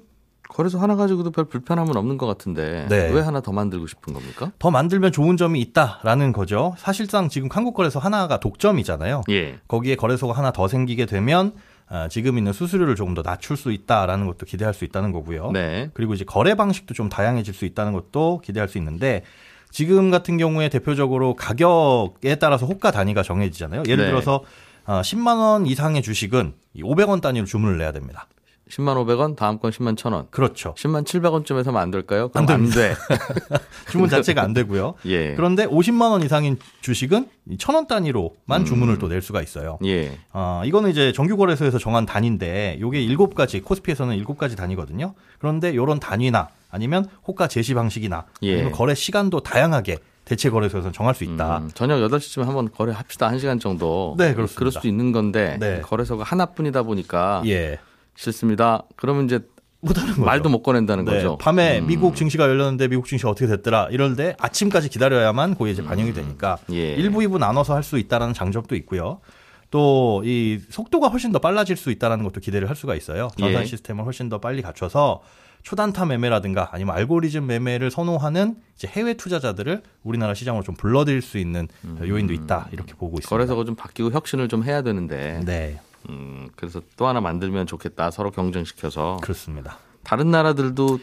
거래소 0.48 0.78
하나 0.78 0.96
가지고도 0.96 1.32
별 1.32 1.46
불편함은 1.46 1.96
없는 1.96 2.18
것 2.18 2.26
같은데 2.26 2.86
네. 2.88 3.10
왜 3.10 3.20
하나 3.20 3.40
더 3.40 3.52
만들고 3.52 3.86
싶은 3.86 4.14
겁니까? 4.14 4.52
더 4.58 4.70
만들면 4.70 5.12
좋은 5.12 5.36
점이 5.36 5.60
있다라는 5.60 6.32
거죠. 6.32 6.74
사실상 6.78 7.28
지금 7.28 7.48
한국 7.50 7.74
거래소 7.74 7.98
하나가 7.98 8.38
독점이잖아요. 8.38 9.22
예. 9.30 9.58
거기에 9.68 9.96
거래소가 9.96 10.34
하나 10.34 10.52
더 10.52 10.68
생기게 10.68 11.06
되면 11.06 11.52
아, 11.88 12.08
지금 12.08 12.36
있는 12.36 12.52
수수료를 12.52 12.96
조금 12.96 13.14
더 13.14 13.22
낮출 13.22 13.56
수 13.56 13.70
있다라는 13.70 14.26
것도 14.26 14.46
기대할 14.46 14.74
수 14.74 14.84
있다는 14.84 15.12
거고요. 15.12 15.50
네. 15.52 15.90
그리고 15.94 16.14
이제 16.14 16.24
거래 16.24 16.54
방식도 16.54 16.94
좀 16.94 17.08
다양해질 17.08 17.54
수 17.54 17.64
있다는 17.64 17.92
것도 17.92 18.40
기대할 18.44 18.68
수 18.68 18.78
있는데 18.78 19.22
지금 19.76 20.10
같은 20.10 20.38
경우에 20.38 20.70
대표적으로 20.70 21.34
가격에 21.36 22.36
따라서 22.36 22.64
호가 22.64 22.90
단위가 22.90 23.22
정해지잖아요. 23.22 23.82
예를 23.86 24.04
네. 24.04 24.10
들어서 24.10 24.42
어, 24.86 25.02
10만 25.02 25.38
원 25.38 25.66
이상의 25.66 26.00
주식은 26.00 26.54
이 26.72 26.82
500원 26.82 27.20
단위로 27.20 27.44
주문을 27.44 27.76
내야 27.76 27.92
됩니다. 27.92 28.26
10만 28.70 28.96
500원, 28.96 29.36
다음 29.36 29.58
건 29.58 29.70
10만 29.70 29.96
1000원. 29.96 30.30
그렇죠. 30.30 30.74
10만 30.74 31.04
700원쯤에서 31.04 31.66
하면 31.66 31.80
안 31.80 31.90
될까요? 31.92 32.30
안 32.34 32.50
안. 32.50 32.68
돼. 32.68 32.94
주문 33.90 34.08
자체가 34.08 34.42
안 34.42 34.52
되고요. 34.54 34.94
예. 35.06 35.34
그런데 35.36 35.66
50만 35.66 36.10
원 36.10 36.22
이상인 36.22 36.58
주식은 36.80 37.28
1000원 37.50 37.86
단위로만 37.86 38.62
음. 38.62 38.64
주문을 38.64 38.98
또 38.98 39.06
낼 39.06 39.22
수가 39.22 39.40
있어요. 39.40 39.78
예. 39.84 40.18
어, 40.32 40.62
이거는 40.64 40.90
이제 40.90 41.12
정규 41.12 41.36
거래소에서 41.36 41.78
정한 41.78 42.06
단위인데 42.06 42.78
요게 42.80 43.00
일곱 43.02 43.36
가지 43.36 43.60
코스피에서는 43.60 44.16
일곱 44.16 44.36
가지 44.36 44.56
단위거든요. 44.56 45.14
그런데 45.38 45.74
요런 45.76 46.00
단위나 46.00 46.48
아니면 46.70 47.08
호가 47.26 47.46
제시 47.46 47.72
방식이나 47.74 48.24
예. 48.42 48.68
거래 48.72 48.96
시간도 48.96 49.40
다양하게 49.40 49.98
대체 50.24 50.50
거래소에서는 50.50 50.92
정할 50.92 51.14
수 51.14 51.22
있다. 51.22 51.58
음, 51.58 51.70
저녁 51.72 51.98
8시쯤에 51.98 52.42
한번 52.44 52.68
거래합시다. 52.72 53.30
1시간 53.30 53.60
정도. 53.60 54.16
네, 54.18 54.34
그렇습니다. 54.34 54.58
그럴 54.58 54.72
수도 54.72 54.88
있는 54.88 55.12
건데 55.12 55.56
네. 55.60 55.80
거래소가 55.82 56.24
하나뿐이다 56.24 56.82
보니까 56.82 57.42
예. 57.46 57.78
싫습니다. 58.16 58.82
그러면 58.96 59.24
이제 59.26 59.40
못하는 59.80 60.10
거죠. 60.10 60.24
말도 60.24 60.48
못 60.48 60.62
꺼낸다는 60.62 61.04
네, 61.04 61.12
거죠. 61.12 61.36
밤에 61.38 61.78
음. 61.80 61.86
미국 61.86 62.16
증시가 62.16 62.44
열렸는데 62.48 62.88
미국 62.88 63.06
증시 63.06 63.26
어떻게 63.26 63.46
됐더라 63.46 63.88
때 64.16 64.34
아침까지 64.40 64.88
기다려야만 64.88 65.54
거기에 65.56 65.72
이제 65.74 65.84
반영이 65.84 66.12
되니까 66.14 66.58
예. 66.72 66.94
일부 66.94 67.22
이부 67.22 67.38
나눠서 67.38 67.74
할 67.74 67.82
수 67.82 67.98
있다라는 67.98 68.34
장점도 68.34 68.74
있고요. 68.76 69.20
또 69.70 70.22
이 70.24 70.60
속도가 70.70 71.08
훨씬 71.08 71.30
더 71.32 71.38
빨라질 71.38 71.76
수 71.76 71.90
있다는 71.90 72.24
것도 72.24 72.40
기대를 72.40 72.68
할 72.68 72.74
수가 72.76 72.94
있어요. 72.94 73.28
전산 73.38 73.62
예. 73.62 73.66
시스템을 73.66 74.04
훨씬 74.04 74.28
더 74.28 74.38
빨리 74.38 74.62
갖춰서 74.62 75.20
초단타 75.62 76.06
매매라든가 76.06 76.68
아니면 76.72 76.94
알고리즘 76.96 77.46
매매를 77.46 77.90
선호하는 77.90 78.56
이제 78.76 78.86
해외 78.88 79.14
투자자들을 79.14 79.82
우리나라 80.04 80.32
시장으로 80.34 80.62
좀 80.62 80.74
불러들일 80.76 81.20
수 81.22 81.38
있는 81.38 81.66
요인도 82.06 82.32
있다 82.32 82.68
이렇게 82.72 82.94
보고 82.94 83.18
있습니다. 83.18 83.26
음. 83.28 83.28
거래소가 83.28 83.64
좀 83.64 83.74
바뀌고 83.74 84.12
혁신을 84.12 84.48
좀 84.48 84.62
해야 84.64 84.82
되는데 84.82 85.40
네 85.44 85.80
음, 86.08 86.48
그래서 86.56 86.80
또 86.96 87.06
하나 87.06 87.20
만들면 87.20 87.66
좋겠다. 87.66 88.10
서로 88.10 88.30
경쟁시켜서 88.30 89.18
그렇습니다. 89.22 89.78
다른 90.04 90.30
나라들도 90.30 90.98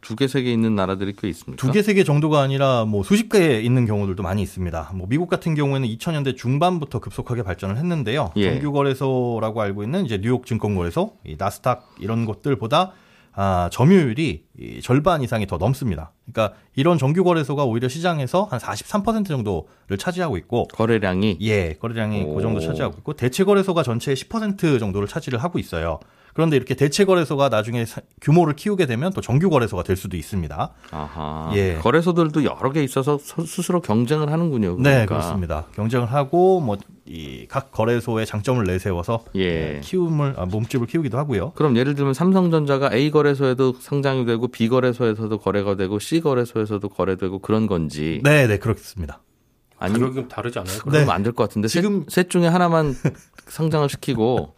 두 0.00 0.16
개, 0.16 0.28
세 0.28 0.42
개 0.42 0.52
있는 0.52 0.74
나라들이 0.74 1.14
꽤 1.16 1.28
있습니까? 1.28 1.58
두 1.64 1.72
개, 1.72 1.80
세 1.82 1.94
개 1.94 2.04
정도가 2.04 2.40
아니라 2.42 2.84
뭐 2.84 3.02
수십 3.02 3.30
개 3.30 3.60
있는 3.60 3.86
경우들도 3.86 4.22
많이 4.22 4.42
있습니다. 4.42 4.90
뭐 4.94 5.06
미국 5.08 5.30
같은 5.30 5.54
경우에는 5.54 5.88
2000년대 5.88 6.36
중반부터 6.36 6.98
급속하게 6.98 7.42
발전을 7.42 7.78
했는데요. 7.78 8.32
예. 8.36 8.50
정규 8.52 8.72
거래소라고 8.72 9.62
알고 9.62 9.82
있는 9.82 10.04
이제 10.04 10.18
뉴욕 10.20 10.44
증권거래소, 10.44 11.16
이 11.24 11.36
나스닥 11.38 11.94
이런 12.00 12.26
것들보다 12.26 12.92
아, 13.36 13.68
점유율이 13.72 14.44
이 14.58 14.80
절반 14.80 15.22
이상이 15.22 15.46
더 15.46 15.56
넘습니다. 15.58 16.12
그러니까 16.30 16.56
이런 16.76 16.98
정규 16.98 17.24
거래소가 17.24 17.64
오히려 17.64 17.88
시장에서 17.88 18.44
한 18.44 18.60
43% 18.60 19.26
정도를 19.26 19.98
차지하고 19.98 20.36
있고 20.36 20.68
거래량이 20.68 21.38
예, 21.40 21.74
거래량이 21.74 22.22
오. 22.22 22.34
그 22.34 22.42
정도 22.42 22.60
차지하고 22.60 22.98
있고 22.98 23.14
대체 23.14 23.42
거래소가 23.42 23.82
전체의 23.82 24.16
10% 24.16 24.78
정도를 24.78 25.08
차지를 25.08 25.42
하고 25.42 25.58
있어요. 25.58 25.98
그런데 26.34 26.56
이렇게 26.56 26.74
대체 26.74 27.04
거래소가 27.04 27.48
나중에 27.48 27.84
사- 27.86 28.02
규모를 28.20 28.54
키우게 28.56 28.86
되면 28.86 29.12
또 29.12 29.20
정규 29.20 29.48
거래소가 29.50 29.84
될 29.84 29.96
수도 29.96 30.16
있습니다. 30.16 30.70
아하. 30.90 31.50
예. 31.54 31.76
거래소들도 31.80 32.44
여러 32.44 32.70
개 32.72 32.82
있어서 32.82 33.18
서- 33.18 33.44
스스로 33.46 33.80
경쟁을 33.80 34.30
하는군요. 34.30 34.76
그러니까. 34.76 34.90
네, 35.00 35.06
그렇습니다. 35.06 35.66
경쟁을 35.74 36.12
하고 36.12 36.60
뭐 36.60 36.76
이 37.06 37.46
각 37.50 37.70
거래소의 37.70 38.24
장점을 38.24 38.64
내세워서 38.64 39.26
예. 39.36 39.76
예, 39.76 39.80
키움을 39.84 40.34
아, 40.38 40.46
몸집을 40.46 40.86
키우기도 40.86 41.18
하고요. 41.18 41.52
그럼 41.54 41.76
예를 41.76 41.94
들면 41.94 42.14
삼성전자가 42.14 42.94
A 42.94 43.10
거래소에도 43.10 43.74
상장이 43.78 44.24
되고 44.24 44.48
B 44.48 44.68
거래소에서도 44.70 45.36
거래가 45.38 45.76
되고 45.76 45.98
C 45.98 46.22
거래소에서도 46.22 46.88
거래되고 46.88 47.40
그런 47.40 47.66
건지 47.66 48.20
네, 48.24 48.46
네, 48.46 48.58
그렇습니다. 48.58 49.20
아니면 49.78 50.08
가격이 50.14 50.28
다르지 50.28 50.58
않아요? 50.58 50.78
그러면 50.80 51.06
네. 51.06 51.12
안될 51.12 51.32
것 51.34 51.42
같은데 51.46 51.68
지금- 51.68 52.04
셋, 52.08 52.22
셋 52.24 52.30
중에 52.30 52.46
하나만 52.46 52.94
상장을 53.48 53.86
시키고 53.90 54.54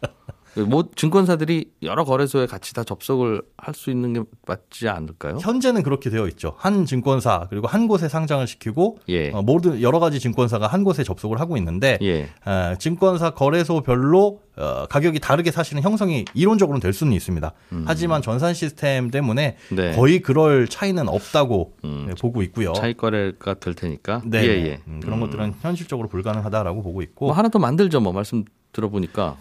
뭐 0.65 0.85
증권사들이 0.95 1.71
여러 1.83 2.03
거래소에 2.03 2.45
같이 2.47 2.73
다 2.73 2.83
접속을 2.83 3.41
할 3.57 3.73
수 3.77 3.91
있는 3.91 4.13
게 4.13 4.21
맞지 4.47 4.89
않을까요? 4.89 5.37
현재는 5.39 5.83
그렇게 5.83 6.09
되어 6.09 6.27
있죠. 6.29 6.53
한 6.57 6.85
증권사 6.85 7.47
그리고 7.49 7.67
한 7.67 7.87
곳에 7.87 8.09
상장을 8.09 8.45
시키고 8.47 8.97
예. 9.09 9.29
어, 9.31 9.41
모든 9.43 9.81
여러 9.81 9.99
가지 9.99 10.19
증권사가 10.19 10.65
한 10.67 10.83
곳에 10.83 11.03
접속을 11.03 11.39
하고 11.39 11.57
있는데 11.57 11.99
예. 12.01 12.29
어, 12.45 12.75
증권사 12.79 13.31
거래소별로 13.31 14.41
어, 14.57 14.85
가격이 14.87 15.19
다르게 15.19 15.51
사실은 15.51 15.83
형성이 15.83 16.25
이론적으로는 16.33 16.79
될 16.81 16.91
수는 16.91 17.13
있습니다. 17.13 17.51
하지만 17.85 18.23
전산 18.23 18.55
시스템 18.55 19.11
때문에 19.11 19.57
음. 19.71 19.75
네. 19.75 19.95
거의 19.95 20.19
그럴 20.19 20.67
차이는 20.67 21.07
없다고 21.07 21.73
음. 21.85 22.05
네, 22.07 22.13
보고 22.19 22.41
있고요. 22.41 22.73
차익 22.73 22.97
거래가 22.97 23.53
될 23.55 23.75
테니까. 23.75 24.23
네, 24.25 24.43
예, 24.43 24.47
네. 24.47 24.65
예. 24.69 24.79
음, 24.87 24.99
그런 25.01 25.19
것들은 25.19 25.53
현실적으로 25.61 26.07
불가능하다라고 26.07 26.81
보고 26.81 27.03
있고 27.03 27.27
뭐 27.27 27.35
하나 27.35 27.49
더 27.49 27.59
만들죠, 27.59 27.99
뭐 27.99 28.11
말씀 28.13 28.43
들어보니까 28.77 29.35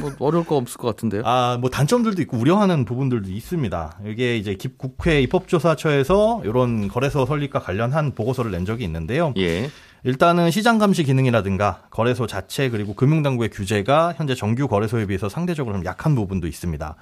뭐 0.00 0.12
어려울 0.20 0.44
거 0.44 0.56
없을 0.56 0.78
것 0.78 0.86
같은데요. 0.88 1.22
아, 1.24 1.58
뭐 1.60 1.68
단점들도 1.70 2.22
있고 2.22 2.36
우려하는 2.38 2.84
부분들도 2.84 3.28
있습니다. 3.30 3.98
이게 4.06 4.36
이제 4.36 4.54
기- 4.54 4.68
국회 4.76 5.20
입법조사처에서 5.22 6.42
이런 6.44 6.88
거래소 6.88 7.26
설립과 7.26 7.58
관련한 7.60 8.12
보고서를 8.14 8.50
낸 8.52 8.64
적이 8.64 8.84
있는데요. 8.84 9.34
예. 9.36 9.68
일단은 10.04 10.50
시장 10.50 10.78
감시 10.78 11.02
기능이라든가 11.02 11.82
거래소 11.90 12.26
자체 12.26 12.68
그리고 12.70 12.94
금융당국의 12.94 13.48
규제가 13.50 14.14
현재 14.16 14.34
정규 14.34 14.68
거래소에 14.68 15.06
비해서 15.06 15.28
상대적으로 15.28 15.76
좀 15.76 15.84
약한 15.84 16.14
부분도 16.14 16.46
있습니다. 16.46 16.94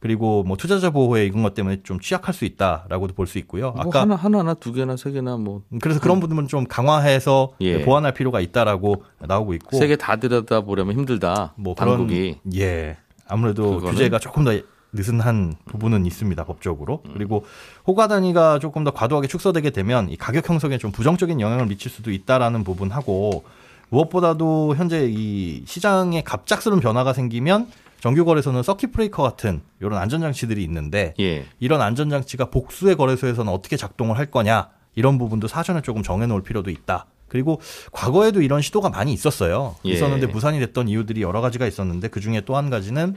그리고 0.00 0.42
뭐 0.44 0.56
투자자 0.56 0.90
보호에 0.90 1.26
이런 1.26 1.42
것 1.42 1.54
때문에 1.54 1.82
좀 1.82 2.00
취약할 2.00 2.32
수 2.34 2.44
있다라고도 2.46 3.14
볼 3.14 3.26
수 3.26 3.38
있고요. 3.38 3.72
뭐 3.72 3.82
아까 3.86 4.00
하나 4.00 4.16
하나나 4.16 4.54
두 4.54 4.72
개나 4.72 4.96
세 4.96 5.10
개나 5.12 5.36
뭐 5.36 5.62
그래서 5.80 6.00
그런 6.00 6.20
부분은 6.20 6.48
좀 6.48 6.64
강화해서 6.66 7.52
예. 7.60 7.82
보완할 7.84 8.12
필요가 8.14 8.40
있다라고 8.40 9.04
나오고 9.20 9.54
있고 9.54 9.76
세 9.78 9.86
개 9.86 9.96
다 9.96 10.16
들여다 10.16 10.62
보려면 10.62 10.96
힘들다. 10.96 11.52
뭐 11.56 11.74
당국이. 11.74 12.38
그런 12.42 12.56
예 12.56 12.96
아무래도 13.28 13.78
그거는- 13.80 13.90
규제가 13.90 14.18
조금 14.18 14.44
더 14.44 14.52
느슨한 14.92 15.54
부분은 15.66 16.04
있습니다 16.06 16.42
법적으로 16.44 17.02
그리고 17.12 17.44
호가 17.86 18.08
단위가 18.08 18.58
조금 18.58 18.82
더 18.82 18.90
과도하게 18.90 19.28
축소되게 19.28 19.70
되면 19.70 20.08
이 20.10 20.16
가격 20.16 20.48
형성에 20.48 20.78
좀 20.78 20.90
부정적인 20.90 21.40
영향을 21.40 21.66
미칠 21.66 21.92
수도 21.92 22.10
있다라는 22.10 22.64
부분하고 22.64 23.44
무엇보다도 23.90 24.74
현재 24.76 25.06
이 25.10 25.62
시장에 25.66 26.22
갑작스러운 26.22 26.80
변화가 26.80 27.12
생기면 27.12 27.68
정규 28.00 28.24
거래소는 28.24 28.62
서킷 28.62 28.92
브레이커 28.92 29.22
같은 29.22 29.60
이런 29.80 29.98
안전장치들이 29.98 30.62
있는데 30.64 31.14
예. 31.20 31.46
이런 31.58 31.80
안전장치가 31.82 32.46
복수의 32.50 32.96
거래소에서는 32.96 33.52
어떻게 33.52 33.76
작동을 33.76 34.18
할 34.18 34.26
거냐 34.26 34.70
이런 34.94 35.18
부분도 35.18 35.48
사전에 35.48 35.82
조금 35.82 36.02
정해놓을 36.02 36.42
필요도 36.42 36.70
있다. 36.70 37.06
그리고 37.28 37.60
과거에도 37.92 38.42
이런 38.42 38.60
시도가 38.60 38.90
많이 38.90 39.12
있었어요. 39.12 39.76
예. 39.84 39.90
있었는데 39.90 40.26
무산이 40.26 40.58
됐던 40.58 40.88
이유들이 40.88 41.22
여러 41.22 41.40
가지가 41.40 41.66
있었는데 41.66 42.08
그 42.08 42.20
중에 42.20 42.40
또 42.40 42.56
한 42.56 42.70
가지는 42.70 43.14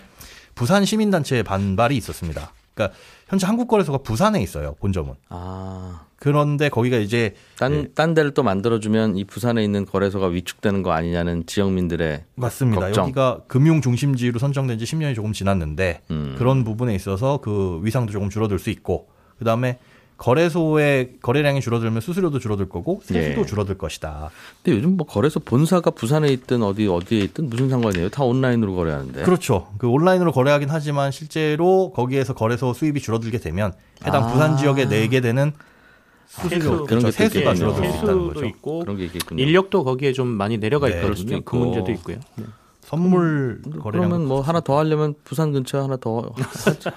부산 0.54 0.86
시민단체의 0.86 1.44
반발이 1.44 1.98
있었습니다. 1.98 2.52
그러니까 2.74 2.98
현재 3.28 3.46
한국 3.46 3.68
거래소가 3.68 4.00
부산에 4.00 4.42
있어요 4.42 4.76
본점은. 4.80 5.14
아, 5.30 6.06
그런데 6.18 6.70
거기가 6.70 6.98
이제 6.98 7.36
딴, 7.58 7.72
네. 7.72 7.88
딴 7.94 8.14
데를 8.14 8.34
또 8.34 8.44
만들어주면 8.44 9.18
이 9.18 9.26
부산에 9.26 9.64
있는 9.64 9.86
거래소가 9.86 10.28
위축되는 10.28 10.82
거 10.84 10.92
아니냐는 10.92 11.46
지역민들의 11.46 12.24
맞습니다. 12.36 12.82
걱정. 12.88 13.04
여기가 13.06 13.42
금융 13.48 13.82
중심지로 13.82 14.40
선정된 14.40 14.80
지 14.80 14.86
10년이 14.86 15.16
조금 15.16 15.34
지났는데 15.34 16.02
음. 16.12 16.36
그런 16.38 16.64
부분에 16.64 16.96
있어서 16.96 17.40
그 17.42 17.80
위상도 17.84 18.12
조금 18.12 18.30
줄어들 18.30 18.60
수 18.60 18.70
있고 18.70 19.10
그 19.38 19.46
다음에 19.46 19.80
거래소의 20.18 21.14
거래량이 21.22 21.60
줄어들면 21.62 22.02
수수료도 22.02 22.40
줄어들 22.40 22.70
거고 22.70 23.02
세수도 23.04 23.42
예. 23.42 23.46
줄어들 23.46 23.78
것이다. 23.78 24.30
근데 24.64 24.78
요즘 24.78 24.96
뭐 24.96 25.06
거래소 25.06 25.40
본사가 25.40 25.92
부산에 25.92 26.30
있든 26.30 26.64
어디 26.64 26.88
어디에 26.88 27.20
있든 27.22 27.50
무슨 27.50 27.70
상관이에요? 27.70 28.10
다 28.10 28.24
온라인으로 28.24 28.76
거래하는데. 28.76 29.24
그렇죠. 29.24 29.68
그 29.78 29.88
온라인으로 29.88 30.32
거래하긴 30.32 30.70
하지만 30.70 31.12
실제로 31.12 31.92
거기에서 31.92 32.34
거래소 32.34 32.74
수입이 32.74 33.02
줄어들게 33.02 33.40
되면 33.40 33.74
해당 34.06 34.24
아. 34.24 34.28
부산 34.32 34.56
지역에 34.58 34.88
내게 34.88 35.20
되는 35.20 35.52
수수료 36.28 36.86
그런 36.86 36.86
그렇죠. 36.86 37.06
것도 37.08 37.12
세수가. 37.12 37.56
줄어들 37.56 37.92
수 37.92 37.98
있다는 37.98 38.28
거죠. 38.30 38.46
있고 38.46 38.80
그런 38.80 38.98
게 38.98 39.06
있겠군요. 39.06 39.44
인력도 39.44 39.84
거기에 39.84 40.14
좀 40.14 40.28
많이 40.28 40.58
내려가 40.58 40.88
네, 40.88 40.96
있거든요. 41.02 41.42
그. 41.42 41.56
문제도 41.56 41.92
있고요. 41.92 42.18
네. 42.36 42.46
선물 42.96 43.62
거래량 43.82 44.10
그러면 44.10 44.28
뭐 44.28 44.42
하나 44.42 44.60
더 44.60 44.78
하려면 44.78 45.16
부산 45.24 45.52
근처에 45.52 45.82
하나 45.82 45.98
더 45.98 46.32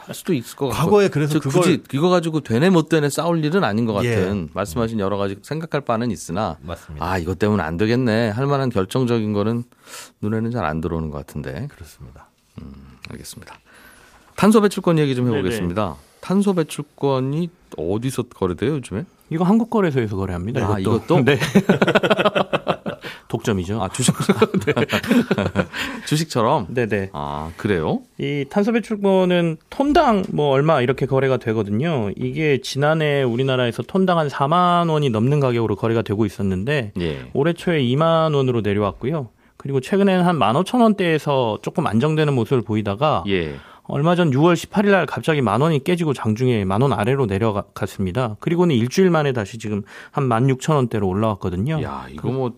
할 0.07 0.15
수도 0.15 0.33
있을 0.35 0.57
것 0.57 0.69
같고. 0.69 0.85
과거에 0.85 1.09
그래서 1.09 1.35
즉, 1.35 1.41
그걸 1.45 1.63
굳이 1.63 1.83
이거 1.93 2.09
가지고 2.11 2.41
되네 2.41 2.71
못 2.71 2.89
되네 2.89 3.09
싸울 3.11 3.45
일은 3.45 3.65
아닌 3.65 3.87
것 3.87 4.05
예. 4.05 4.15
같은 4.17 4.49
말씀하신 4.53 4.99
여러 5.01 5.17
가지 5.17 5.37
생각할 5.43 5.81
바는 5.83 6.11
있으나 6.11 6.57
맞습니다. 6.63 7.05
아 7.05 7.19
이것 7.19 7.39
때문에 7.39 7.63
안 7.63 7.77
되겠네 7.77 8.31
할 8.31 8.47
만한 8.47 8.69
결정적인 8.71 9.33
거는 9.33 9.65
눈에는 10.21 10.51
잘 10.51 10.65
안 10.65 10.81
들어오는 10.81 11.11
것 11.11 11.19
같은데 11.19 11.69
그렇습니다. 11.71 12.29
알겠습니다. 13.11 13.59
탄소 14.37 14.61
배출권 14.61 14.99
얘기 14.99 15.15
좀 15.15 15.27
네네. 15.27 15.39
해보겠습니다. 15.39 15.97
탄소 16.21 16.55
배출권이 16.55 17.49
어디서 17.77 18.25
거래돼요 18.25 18.73
요즘에? 18.77 19.05
이거 19.31 19.45
한국 19.45 19.71
거래소에서 19.71 20.17
거래합니다. 20.17 20.61
아, 20.75 20.79
이것도. 20.79 20.97
이것도? 21.19 21.21
네. 21.25 21.39
독점이죠. 23.29 23.83
아 23.83 23.89
주식 23.89 24.15
주식처럼 26.07 26.67
네네. 26.71 27.11
아 27.13 27.51
그래요? 27.57 28.01
이 28.19 28.45
탄소 28.49 28.73
배출권은 28.73 29.57
톤당 29.71 30.25
뭐 30.33 30.51
얼마 30.51 30.81
이렇게 30.81 31.07
거래가 31.07 31.37
되거든요. 31.39 32.11
이게 32.17 32.61
지난해 32.63 33.23
우리나라에서 33.23 33.83
톤당 33.83 34.19
한 34.19 34.29
4만 34.29 34.91
원이 34.91 35.11
넘는 35.11 35.41
가격으로 35.41 35.77
거래가 35.77 36.03
되고 36.03 36.25
있었는데 36.27 36.93
예. 37.01 37.31
올해 37.35 37.53
초에 37.53 37.83
2만 37.83 38.35
원으로 38.35 38.61
내려왔고요. 38.61 39.29
그리고 39.57 39.81
최근에는 39.81 40.25
한 40.25 40.39
15,000원대에서 40.39 41.63
조금 41.63 41.87
안정되는 41.87 42.33
모습을 42.35 42.63
보이다가 42.63 43.25
예. 43.29 43.57
얼마 43.89 44.17
전 44.17 44.31
6월 44.31 44.55
18일 44.55 44.91
날 44.91 45.07
갑자기 45.07 45.41
만 45.43 45.61
원이 45.61 45.85
깨지고 45.85 46.13
장중에 46.13 46.65
만 46.65 46.83
원 46.83 46.93
아래로 46.93 47.27
내려갔습니다. 47.27 48.37
그리고는 48.41 48.75
일주일 48.75 49.11
만에 49.11 49.33
다시 49.33 49.59
지금 49.59 49.83
한 50.11 50.29
16,000원대로 50.29 51.07
올라왔거든요. 51.09 51.81
야 51.83 52.07
이거 52.11 52.29
뭐 52.31 52.53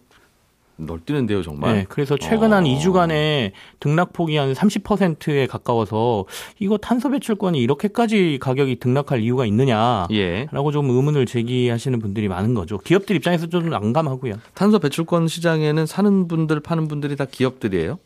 널뛰는데요 0.79 1.43
정말. 1.43 1.75
네, 1.75 1.87
그래서 1.89 2.17
최근 2.17 2.53
한 2.53 2.65
어. 2.65 2.67
2주간의 2.67 3.53
등락폭이 3.81 4.37
한 4.37 4.53
30%에 4.53 5.47
가까워서 5.47 6.25
이거 6.59 6.79
탄소 6.79 7.11
배출권이 7.11 7.59
이렇게까지 7.61 8.39
가격이 8.41 8.77
등락할 8.77 9.21
이유가 9.21 9.45
있느냐? 9.47 10.07
예. 10.13 10.47
라고 10.53 10.73
좀 10.73 10.89
의문을 10.91 11.27
제기하시는 11.27 11.99
분들이 11.99 12.29
많은 12.29 12.55
거죠. 12.55 12.79
기업들 12.79 13.17
입장에서 13.17 13.47
좀 13.49 13.69
난감하고요. 13.69 14.35
탄소 14.55 14.79
배출권 14.79 15.29
시장에는 15.29 15.87
사는 15.87 16.29
분들 16.29 16.61
파는 16.61 16.89
분들이 16.89 17.17
다 17.17 17.27
기업들이에요. 17.31 17.99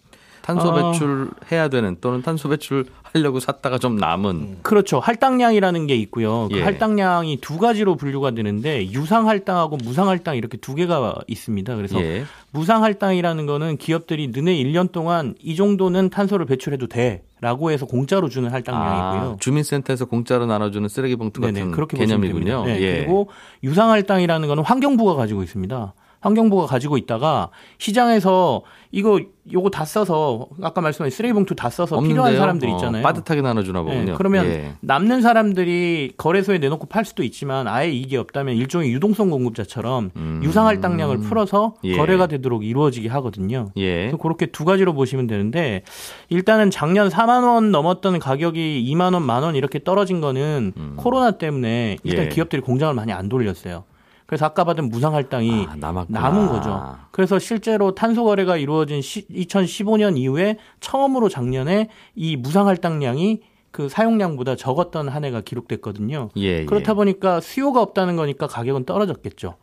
탄소 0.42 0.72
아. 0.72 0.92
배출 0.92 1.30
해야 1.50 1.68
되는 1.68 1.96
또는 2.00 2.22
탄소 2.22 2.48
배출 2.48 2.84
하려고 3.02 3.40
샀다가 3.40 3.78
좀 3.78 3.96
남은 3.96 4.58
그렇죠. 4.62 4.98
할당량이라는 4.98 5.86
게 5.86 5.96
있고요. 5.96 6.48
그 6.50 6.58
예. 6.58 6.62
할당량이 6.62 7.38
두 7.40 7.58
가지로 7.58 7.96
분류가 7.96 8.32
되는데 8.32 8.90
유상 8.90 9.28
할당하고 9.28 9.76
무상 9.76 10.08
할당 10.08 10.36
이렇게 10.36 10.56
두 10.56 10.74
개가 10.74 11.16
있습니다. 11.26 11.76
그래서 11.76 12.00
예. 12.00 12.24
무상 12.50 12.82
할당이라는 12.82 13.46
거는 13.46 13.76
기업들이 13.76 14.28
너네 14.28 14.54
1년 14.62 14.92
동안 14.92 15.34
이 15.40 15.56
정도는 15.56 16.10
탄소를 16.10 16.46
배출해도 16.46 16.86
돼 16.88 17.22
라고 17.40 17.70
해서 17.70 17.86
공짜로 17.86 18.28
주는 18.28 18.50
할당량이고요. 18.50 19.32
아, 19.32 19.36
주민센터에서 19.40 20.04
공짜로 20.04 20.46
나눠주는 20.46 20.88
쓰레기 20.88 21.16
봉투 21.16 21.40
같은 21.40 21.54
네네, 21.54 21.70
그렇게 21.72 21.98
개념이군요. 21.98 22.64
네, 22.66 22.80
예. 22.80 22.96
그리고 22.98 23.30
유상할당이라는 23.64 24.48
거는 24.48 24.62
환경부가 24.62 25.14
가지고 25.14 25.42
있습니다. 25.42 25.92
환경부가 26.22 26.66
가지고 26.66 26.96
있다가 26.96 27.50
시장에서 27.78 28.62
이거 28.94 29.20
요거 29.52 29.70
다 29.70 29.84
써서 29.84 30.48
아까 30.62 30.80
말씀하신 30.80 31.16
쓰레기 31.16 31.32
봉투 31.32 31.54
다 31.54 31.68
써서 31.70 31.98
필요한 32.00 32.18
없는데요? 32.32 32.38
사람들 32.40 32.68
어, 32.68 32.72
있잖아요. 32.76 33.02
빠듯하게 33.02 33.40
나눠주나 33.42 33.82
보군요. 33.82 34.04
네, 34.04 34.14
그러면 34.16 34.46
예. 34.46 34.72
남는 34.80 35.22
사람들이 35.22 36.12
거래소에 36.16 36.58
내놓고 36.58 36.86
팔 36.86 37.04
수도 37.04 37.22
있지만 37.24 37.66
아예 37.66 37.90
이게 37.90 38.16
없다면 38.18 38.54
일종의 38.54 38.92
유동성 38.92 39.30
공급자처럼 39.30 40.10
음. 40.14 40.40
유상할당량을 40.44 41.18
풀어서 41.18 41.74
예. 41.84 41.96
거래가 41.96 42.26
되도록 42.26 42.64
이루어지게 42.64 43.08
하거든요. 43.08 43.70
예. 43.76 44.02
그래서 44.02 44.16
그렇게 44.18 44.46
두 44.46 44.64
가지로 44.64 44.92
보시면 44.94 45.26
되는데 45.26 45.82
일단은 46.28 46.70
작년 46.70 47.08
4만 47.08 47.44
원 47.44 47.70
넘었던 47.72 48.18
가격이 48.18 48.88
2만 48.94 49.14
원, 49.14 49.22
만 49.24 49.42
원 49.42 49.56
이렇게 49.56 49.82
떨어진 49.82 50.20
거는 50.20 50.72
코로나 50.96 51.32
때문에 51.32 51.96
일단 52.04 52.26
음. 52.26 52.26
예. 52.26 52.28
기업들이 52.28 52.62
공장을 52.62 52.94
많이 52.94 53.12
안 53.12 53.28
돌렸어요. 53.28 53.84
그래서 54.32 54.46
아까 54.46 54.64
받은 54.64 54.88
무상 54.88 55.14
할당이 55.14 55.66
아. 55.68 55.76
남은 56.08 56.46
거죠. 56.46 56.96
그래서 57.10 57.38
실제로 57.38 57.94
탄소 57.94 58.24
거래가 58.24 58.56
이루어진 58.56 59.02
시, 59.02 59.28
2015년 59.28 60.16
이후에 60.16 60.56
처음으로 60.80 61.28
작년에 61.28 61.90
이 62.14 62.36
무상 62.36 62.66
할당량이 62.66 63.42
그 63.72 63.90
사용량보다 63.90 64.56
적었던 64.56 65.10
한 65.10 65.24
해가 65.26 65.42
기록됐거든요. 65.42 66.30
예, 66.38 66.60
예. 66.60 66.64
그렇다 66.64 66.94
보니까 66.94 67.40
수요가 67.40 67.82
없다는 67.82 68.16
거니까 68.16 68.46
가격은 68.46 68.86
떨어졌겠죠. 68.86 69.56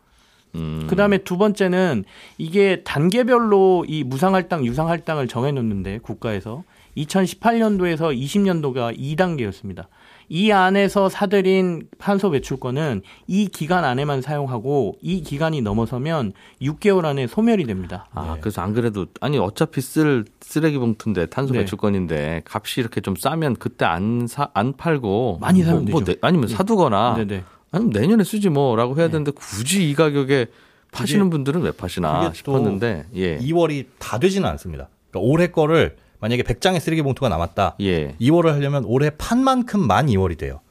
음. 0.53 0.86
그 0.88 0.95
다음에 0.95 1.17
두 1.17 1.39
번째는 1.39 2.03
이게 2.38 2.84
단계별로 2.84 3.86
이 3.88 4.03
무상할당, 4.03 4.67
유상할당을 4.67 5.27
정해놓는데 5.27 5.97
국가에서 6.03 6.63
2018년도에서 6.95 8.15
20년도가 8.15 8.95
2단계였습니다. 8.95 9.88
이 10.31 10.51
안에서 10.51 11.09
사들인 11.09 11.87
탄소 11.97 12.29
배출권은 12.29 13.01
이 13.27 13.47
기간 13.47 13.83
안에만 13.83 14.21
사용하고 14.21 14.95
이 15.01 15.21
기간이 15.21 15.61
넘어서면 15.61 16.33
6개월 16.61 17.05
안에 17.05 17.25
소멸이 17.27 17.65
됩니다. 17.65 18.05
아, 18.13 18.37
그래서 18.39 18.61
안 18.61 18.73
그래도 18.73 19.07
아니 19.21 19.39
어차피 19.39 19.81
쓸 19.81 20.25
쓰레기 20.41 20.77
봉투인데 20.77 21.25
탄소 21.27 21.53
네. 21.53 21.59
배출권인데 21.61 22.43
값이 22.45 22.79
이렇게 22.79 23.01
좀 23.01 23.15
싸면 23.15 23.55
그때 23.55 23.85
안 23.85 24.27
사 24.27 24.49
안 24.53 24.73
팔고 24.77 25.39
많이 25.41 25.63
사면 25.63 25.83
뭐, 25.85 25.91
뭐 25.93 25.99
되죠. 26.01 26.13
내- 26.13 26.19
아니면 26.27 26.47
사두거나 26.47 27.15
네네. 27.17 27.43
아니면 27.71 27.93
내년에 27.93 28.23
쓰지 28.23 28.49
뭐라고 28.49 28.97
해야 28.97 29.07
되는데 29.09 29.31
굳이 29.31 29.89
이 29.89 29.95
가격에 29.95 30.47
파시는 30.91 31.29
분들은 31.29 31.61
왜 31.61 31.71
파시나 31.71 32.31
싶었는데 32.33 33.05
예. 33.15 33.37
2월이 33.39 33.85
다 33.99 34.19
되지는 34.19 34.47
않습니다. 34.49 34.89
그러니까 35.11 35.31
올해 35.31 35.47
거를 35.47 35.95
만약에 36.19 36.43
100장의 36.43 36.79
쓰레기 36.79 37.01
봉투가 37.01 37.29
남았다. 37.29 37.75
예. 37.82 38.15
2월을 38.19 38.53
하려면 38.53 38.84
올해 38.86 39.10
판 39.12 39.43
만큼만 39.43 40.08
2월이 40.08 40.38
돼요. 40.38 40.62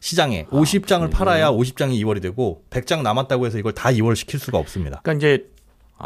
시장에 0.00 0.44
50장을 0.50 1.10
팔아야 1.10 1.50
50장이 1.50 1.98
2월이 2.02 2.20
되고 2.20 2.62
100장 2.70 3.02
남았다고 3.02 3.46
해서 3.46 3.58
이걸 3.58 3.72
다 3.72 3.88
2월 3.88 4.14
시킬 4.14 4.38
수가 4.38 4.58
없습니다. 4.58 5.00
그러니까 5.02 5.26
이제 5.26 5.46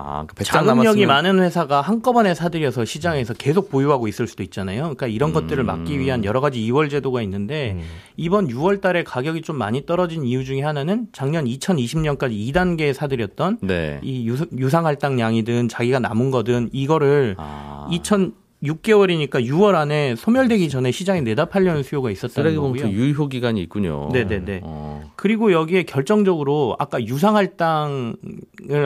아, 0.00 0.24
그 0.26 0.34
100장 0.36 0.44
자금력이 0.44 1.06
많은 1.06 1.40
회사가 1.40 1.80
한꺼번에 1.80 2.34
사들여서 2.34 2.84
시장에서 2.84 3.34
계속 3.34 3.68
보유하고 3.70 4.06
있을 4.06 4.26
수도 4.26 4.42
있잖아요. 4.44 4.82
그러니까 4.82 5.08
이런 5.08 5.32
것들을 5.32 5.62
막기 5.64 5.98
위한 5.98 6.24
여러 6.24 6.40
가지 6.40 6.60
2월 6.60 6.88
제도가 6.88 7.20
있는데 7.22 7.78
이번 8.16 8.48
6월 8.48 8.80
달에 8.80 9.02
가격이 9.02 9.42
좀 9.42 9.56
많이 9.56 9.84
떨어진 9.86 10.24
이유 10.24 10.44
중에 10.44 10.62
하나는 10.62 11.08
작년 11.12 11.44
2020년까지 11.44 12.52
2단계에 12.52 12.92
사들였던 12.92 13.58
네. 13.62 14.00
이 14.02 14.28
유, 14.28 14.36
유상할당량이든 14.56 15.68
자기가 15.68 15.98
남은 15.98 16.30
거든 16.30 16.70
이거를 16.72 17.34
아. 17.38 17.88
2000 17.90 18.32
6개월이니까 18.62 19.44
6월 19.44 19.74
안에 19.74 20.16
소멸되기 20.16 20.68
전에 20.68 20.90
시장에 20.90 21.20
내다 21.20 21.44
팔려는 21.44 21.82
수요가 21.82 22.10
있었다는 22.10 22.32
쓰레기 22.32 22.56
거고요. 22.56 22.82
봉투 22.82 22.88
유효 22.88 23.28
기간이 23.28 23.60
있군요. 23.62 24.08
네네네. 24.12 24.62
어. 24.64 25.12
그리고 25.16 25.52
여기에 25.52 25.84
결정적으로 25.84 26.76
아까 26.78 27.00
유상할당을 27.04 28.16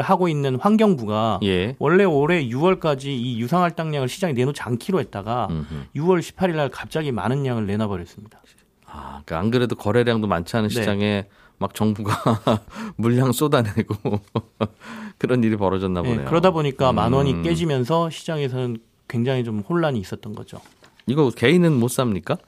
하고 0.02 0.28
있는 0.28 0.56
환경부가 0.56 1.40
예. 1.44 1.76
원래 1.78 2.04
올해 2.04 2.46
6월까지 2.46 3.06
이 3.06 3.40
유상할당량을 3.40 4.08
시장에 4.08 4.35
내놓지 4.35 4.61
않기로 4.61 5.00
했다가 5.00 5.48
음흠. 5.50 5.74
6월 5.96 6.20
18일 6.20 6.56
날 6.56 6.68
갑자기 6.68 7.12
많은 7.12 7.46
양을 7.46 7.66
내놔버렸습니다. 7.66 8.42
아, 8.87 9.22
그러니까 9.24 9.38
안 9.38 9.50
그래도 9.50 9.74
거래량도 9.74 10.26
많지 10.26 10.54
않은 10.56 10.68
네. 10.68 10.74
시장에 10.74 11.26
막 11.58 11.74
정부가 11.74 12.14
물량 12.96 13.32
쏟아내고 13.32 13.94
그런 15.16 15.42
일이 15.44 15.56
벌어졌나 15.56 16.02
네, 16.02 16.08
보네요. 16.11 16.26
그러다 16.28 16.50
보니까 16.50 16.92
만 16.92 17.12
원이 17.12 17.32
음. 17.35 17.42
깨지면서 17.42 18.11
시장에서는 18.11 18.76
굉장히 19.12 19.44
좀 19.44 19.61
혼란이 19.61 20.01
있었던 20.01 20.35
거죠. 20.35 20.59
이거 21.07 21.29
개인은 21.31 21.72
못 21.75 21.88
삽니까? 21.88 22.38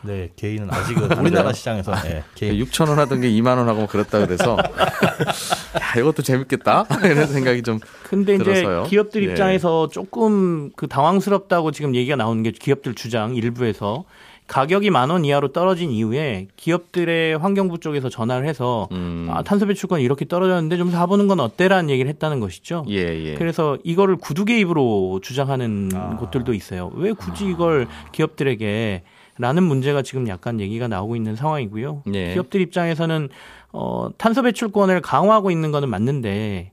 네, 0.00 0.30
개인은 0.36 0.70
아직은 0.72 1.12
우리나라 1.20 1.52
시장에서 1.52 1.94
네, 2.02 2.24
개인 2.34 2.54
6천 2.64 2.88
원 2.88 2.98
하던 3.00 3.20
게 3.20 3.28
2만 3.30 3.58
원 3.58 3.68
하고 3.68 3.86
그랬다 3.86 4.24
그래서 4.24 4.56
야, 5.76 6.00
이것도 6.00 6.22
재밌겠다 6.22 6.86
이런 7.04 7.26
생각이 7.26 7.62
좀 7.62 7.80
근데 8.04 8.36
이제 8.36 8.44
들어서요. 8.44 8.84
기업들 8.84 9.26
예. 9.26 9.30
입장에서 9.30 9.88
조금 9.88 10.70
그 10.76 10.86
당황스럽다고 10.86 11.70
지금 11.72 11.94
얘기가 11.94 12.16
나오는 12.16 12.42
게 12.42 12.50
기업들 12.52 12.94
주장 12.94 13.34
일부에서 13.36 14.04
가격이 14.46 14.90
만 14.90 15.10
원 15.10 15.24
이하로 15.24 15.48
떨어진 15.48 15.90
이후에 15.90 16.48
기업들의 16.56 17.38
환경부 17.38 17.78
쪽에서 17.78 18.08
전화를 18.08 18.46
해서 18.46 18.88
음. 18.92 19.28
아, 19.30 19.42
탄소 19.42 19.66
배출권 19.66 20.00
이렇게 20.00 20.24
떨어졌는데 20.24 20.76
좀 20.76 20.90
사보는 20.90 21.26
건 21.26 21.40
어때라는 21.40 21.90
얘기를 21.90 22.08
했다는 22.10 22.40
것이죠. 22.40 22.84
예, 22.88 22.96
예. 22.96 23.34
그래서 23.34 23.78
이거를 23.84 24.16
구두 24.16 24.44
개 24.44 24.58
입으로 24.58 25.20
주장하는 25.22 25.90
아. 25.94 26.16
곳들도 26.16 26.54
있어요. 26.54 26.90
왜 26.94 27.12
굳이 27.12 27.46
이걸 27.46 27.86
기업들에게 28.12 29.02
라는 29.38 29.62
문제가 29.64 30.00
지금 30.02 30.28
약간 30.28 30.60
얘기가 30.60 30.88
나오고 30.88 31.14
있는 31.14 31.36
상황이고요. 31.36 32.02
예. 32.14 32.32
기업들 32.32 32.60
입장에서는 32.62 33.28
어, 33.72 34.08
탄소 34.16 34.42
배출권을 34.42 35.02
강화하고 35.02 35.50
있는 35.50 35.72
거는 35.72 35.90
맞는데 35.90 36.72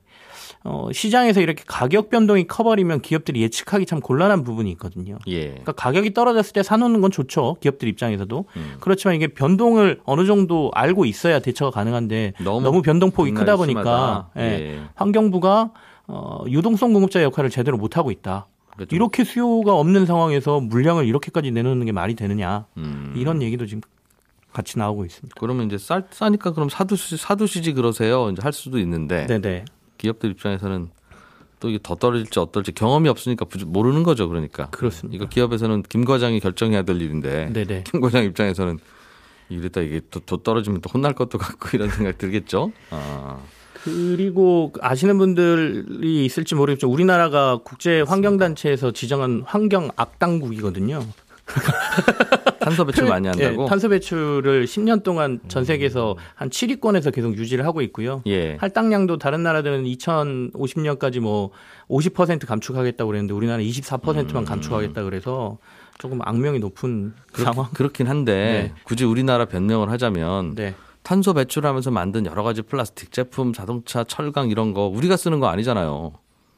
어, 0.66 0.88
시장에서 0.92 1.42
이렇게 1.42 1.62
가격 1.66 2.08
변동이 2.08 2.46
커버리면 2.46 3.02
기업들이 3.02 3.42
예측하기 3.42 3.84
참 3.84 4.00
곤란한 4.00 4.44
부분이 4.44 4.70
있거든요. 4.72 5.18
예. 5.26 5.48
그러니까 5.48 5.72
가격이 5.72 6.14
떨어졌을 6.14 6.54
때 6.54 6.62
사놓는 6.62 7.02
건 7.02 7.10
좋죠. 7.10 7.58
기업들 7.60 7.86
입장에서도. 7.86 8.46
음. 8.56 8.76
그렇지만 8.80 9.14
이게 9.14 9.26
변동을 9.28 10.00
어느 10.04 10.24
정도 10.24 10.70
알고 10.74 11.04
있어야 11.04 11.40
대처가 11.40 11.70
가능한데 11.70 12.32
너무 12.42 12.62
너무, 12.62 12.80
변동폭이 12.80 13.32
크다 13.32 13.56
보니까. 13.56 14.30
예, 14.38 14.42
예. 14.42 14.80
환경부가 14.94 15.70
어, 16.06 16.44
유동성 16.48 16.94
공급자 16.94 17.22
역할을 17.22 17.50
제대로 17.50 17.76
못 17.76 17.98
하고 17.98 18.10
있다. 18.10 18.46
좀, 18.78 18.86
이렇게 18.90 19.22
수요가 19.22 19.74
없는 19.74 20.06
상황에서 20.06 20.60
물량을 20.60 21.06
이렇게까지 21.06 21.50
내놓는 21.50 21.84
게 21.84 21.92
말이 21.92 22.14
되느냐 22.14 22.64
음. 22.78 23.12
이런 23.16 23.42
얘기도 23.42 23.66
지금 23.66 23.82
같이 24.52 24.78
나오고 24.78 25.04
있습니다. 25.04 25.34
그러면 25.38 25.66
이제 25.66 25.76
싸, 25.76 26.02
싸니까 26.10 26.52
그럼 26.52 26.68
사두시, 26.68 27.18
사두시지 27.18 27.74
그러세요. 27.74 28.30
이제 28.30 28.40
할 28.42 28.52
수도 28.52 28.78
있는데 28.78 29.26
네네 29.26 29.64
기업들 29.98 30.30
입장에서는 30.30 30.88
또 31.60 31.70
이게 31.70 31.78
더 31.82 31.94
떨어질지 31.94 32.38
어떨지 32.40 32.72
경험이 32.72 33.08
없으니까 33.08 33.46
모르는 33.66 34.02
거죠. 34.02 34.28
그러니까 34.28 34.66
그렇습니다. 34.70 35.16
이거 35.16 35.28
기업에서는 35.28 35.82
김 35.88 36.04
과장이 36.04 36.40
결정해야 36.40 36.82
될 36.82 37.00
일인데 37.00 37.50
네네 37.52 37.84
김 37.90 38.00
과장 38.00 38.24
입장에서는 38.24 38.78
이랬다 39.48 39.80
이게 39.80 40.00
또, 40.10 40.20
또 40.20 40.38
떨어지면 40.38 40.80
또 40.80 40.90
혼날 40.92 41.14
것도 41.14 41.38
같고 41.38 41.70
이런 41.74 41.88
생각 41.90 42.18
들겠죠. 42.18 42.72
아, 42.90 43.38
그리고 43.82 44.72
아시는 44.80 45.18
분들이 45.18 46.24
있을지 46.24 46.54
모르겠지만 46.54 46.92
우리나라가 46.92 47.58
국제 47.64 48.00
환경 48.00 48.38
단체에서 48.38 48.92
지정한 48.92 49.42
환경 49.46 49.90
악당국이거든요. 49.96 51.06
탄소 52.64 52.84
배출 52.84 53.08
많이 53.08 53.28
한다고. 53.28 53.64
예, 53.64 53.68
탄소 53.68 53.88
배출을 53.88 54.64
10년 54.64 55.02
동안 55.02 55.40
전 55.48 55.64
세계에서 55.64 56.16
한 56.34 56.48
7위권에서 56.48 57.12
계속 57.12 57.36
유지를 57.36 57.66
하고 57.66 57.82
있고요. 57.82 58.22
예. 58.26 58.56
할당량도 58.56 59.18
다른 59.18 59.42
나라들은 59.42 59.84
2050년까지 59.84 61.20
뭐 61.20 61.50
50% 61.88 62.46
감축하겠다고 62.46 63.08
그랬는데 63.08 63.34
우리나라는 63.34 63.64
24%만 63.64 64.44
감축하겠다 64.44 65.04
그래서 65.04 65.58
조금 65.98 66.20
악명이 66.22 66.58
높은 66.58 67.14
상황. 67.34 67.66
그렇긴 67.72 68.08
한데 68.08 68.72
네. 68.74 68.80
굳이 68.84 69.04
우리나라 69.04 69.44
변명을 69.44 69.90
하자면 69.90 70.54
네. 70.54 70.74
탄소 71.02 71.34
배출하면서 71.34 71.90
만든 71.90 72.24
여러 72.24 72.42
가지 72.42 72.62
플라스틱 72.62 73.12
제품, 73.12 73.52
자동차, 73.52 74.04
철강 74.04 74.48
이런 74.48 74.72
거 74.72 74.86
우리가 74.86 75.16
쓰는 75.16 75.38
거 75.38 75.48
아니잖아요. 75.48 76.12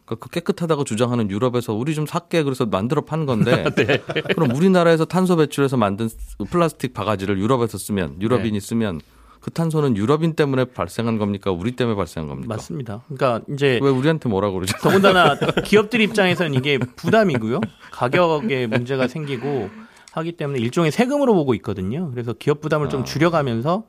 그러니까 0.07 0.25
그 0.25 0.31
깨끗하다고 0.31 0.85
주장하는 0.85 1.31
유럽에서 1.31 1.75
우리 1.75 1.95
좀 1.95 2.07
샀게 2.07 2.45
그래서 2.45 2.65
만들어 2.65 3.05
판 3.05 3.27
건데 3.27 3.65
네. 3.75 3.99
그럼 4.35 4.55
우리나라에서 4.55 5.05
탄소 5.05 5.37
배출해서 5.37 5.77
만든 5.77 6.09
플라스틱 6.49 6.95
바가지를 6.95 7.39
유럽에서 7.39 7.77
쓰면 7.77 8.23
유럽인이 8.23 8.53
네. 8.53 8.61
쓰면 8.61 9.01
그 9.41 9.51
탄소는 9.51 9.97
유럽인 9.97 10.35
때문에 10.35 10.65
발생한 10.65 11.19
겁니까? 11.19 11.53
우리 11.53 11.73
때문에 11.73 11.97
발생한 11.97 12.29
겁니까? 12.29 12.55
맞습니다. 12.55 13.03
그러니까 13.07 13.43
이제 13.53 13.79
왜 13.83 13.91
우리한테 13.91 14.29
뭐라 14.29 14.51
그러죠? 14.51 14.77
더군다나 14.79 15.37
기업들 15.65 16.01
입장에서는 16.01 16.55
이게 16.55 16.79
부담이고요. 16.79 17.61
가격에 17.93 18.67
문제가 18.67 19.07
생기고 19.07 19.71
하기 20.13 20.33
때문에 20.33 20.59
일종의 20.61 20.91
세금으로 20.91 21.35
보고 21.35 21.55
있거든요. 21.55 22.11
그래서 22.11 22.33
기업 22.33 22.61
부담을 22.61 22.89
좀 22.89 23.05
줄여가면서 23.05 23.85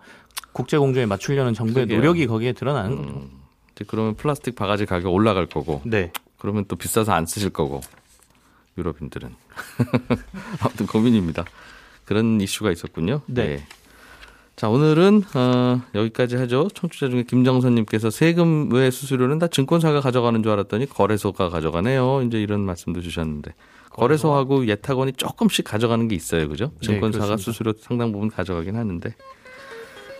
국제 0.52 0.78
공조에 0.78 1.06
맞추려는 1.06 1.54
정부의 1.54 1.86
그러게요. 1.86 1.98
노력이 1.98 2.28
거기에 2.28 2.54
드러나는 2.54 2.96
거죠. 2.98 3.22
그러면 3.86 4.16
플라스틱 4.16 4.56
바가지 4.56 4.86
가격 4.86 5.14
올라갈 5.14 5.46
거고 5.46 5.82
네. 5.86 6.12
그러면 6.38 6.66
또 6.68 6.76
비싸서 6.76 7.12
안 7.12 7.26
쓰실 7.26 7.50
거고 7.50 7.82
유럽인들은 8.78 9.36
아무튼 10.62 10.88
고민입니다. 10.88 11.46
그런 12.06 12.40
이슈가 12.40 12.72
있었군요. 12.72 13.22
네. 13.26 13.66
자 14.56 14.70
오늘은 14.70 15.24
어, 15.36 15.82
여기까지 15.94 16.36
하죠. 16.38 16.68
청취자 16.74 17.10
중에 17.10 17.24
김정선님께서 17.24 18.10
세금 18.10 18.72
외 18.72 18.90
수수료는 18.90 19.40
다 19.40 19.48
증권사가 19.48 20.02
가져가는 20.02 20.42
줄 20.42 20.52
알았더니 20.52 20.88
거래소가 20.88 21.50
가져가네요. 21.50 22.24
이제 22.24 22.42
이런 22.42 22.62
말씀도 22.62 23.02
주셨는데 23.02 23.54
거래소하고 23.92 24.68
예탁원이 24.68 25.14
조금씩 25.14 25.66
가져가는 25.66 26.08
게 26.08 26.16
있어요, 26.16 26.48
그죠? 26.48 26.72
네, 26.82 26.88
증권사가 26.88 27.26
그렇습니다. 27.26 27.52
수수료 27.52 27.74
상당 27.80 28.12
부분 28.12 28.30
가져가긴 28.30 28.76
하는데. 28.76 29.16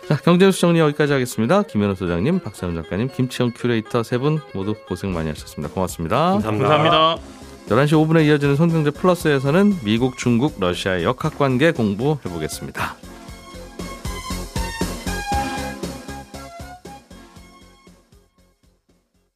자 0.08 0.16
경제뉴스 0.16 0.60
정리 0.60 0.78
여기까지 0.78 1.12
하겠습니다. 1.12 1.62
김현우 1.62 1.94
소장님, 1.94 2.40
박세훈 2.40 2.74
작가님, 2.74 3.08
김치영 3.14 3.52
큐레이터 3.54 4.02
세 4.02 4.18
분 4.18 4.40
모두 4.54 4.74
고생 4.88 5.12
많이 5.12 5.28
하셨습니다. 5.28 5.72
고맙습니다. 5.74 6.38
감사합니다. 6.42 7.16
11시 7.68 7.92
5분에 7.92 8.26
이어지는 8.26 8.56
손경제 8.56 8.90
플러스에서는 8.90 9.80
미국, 9.84 10.16
중국, 10.16 10.56
러시아의 10.58 11.04
역학관계 11.04 11.72
공부해 11.72 12.20
보겠습니다. 12.22 12.96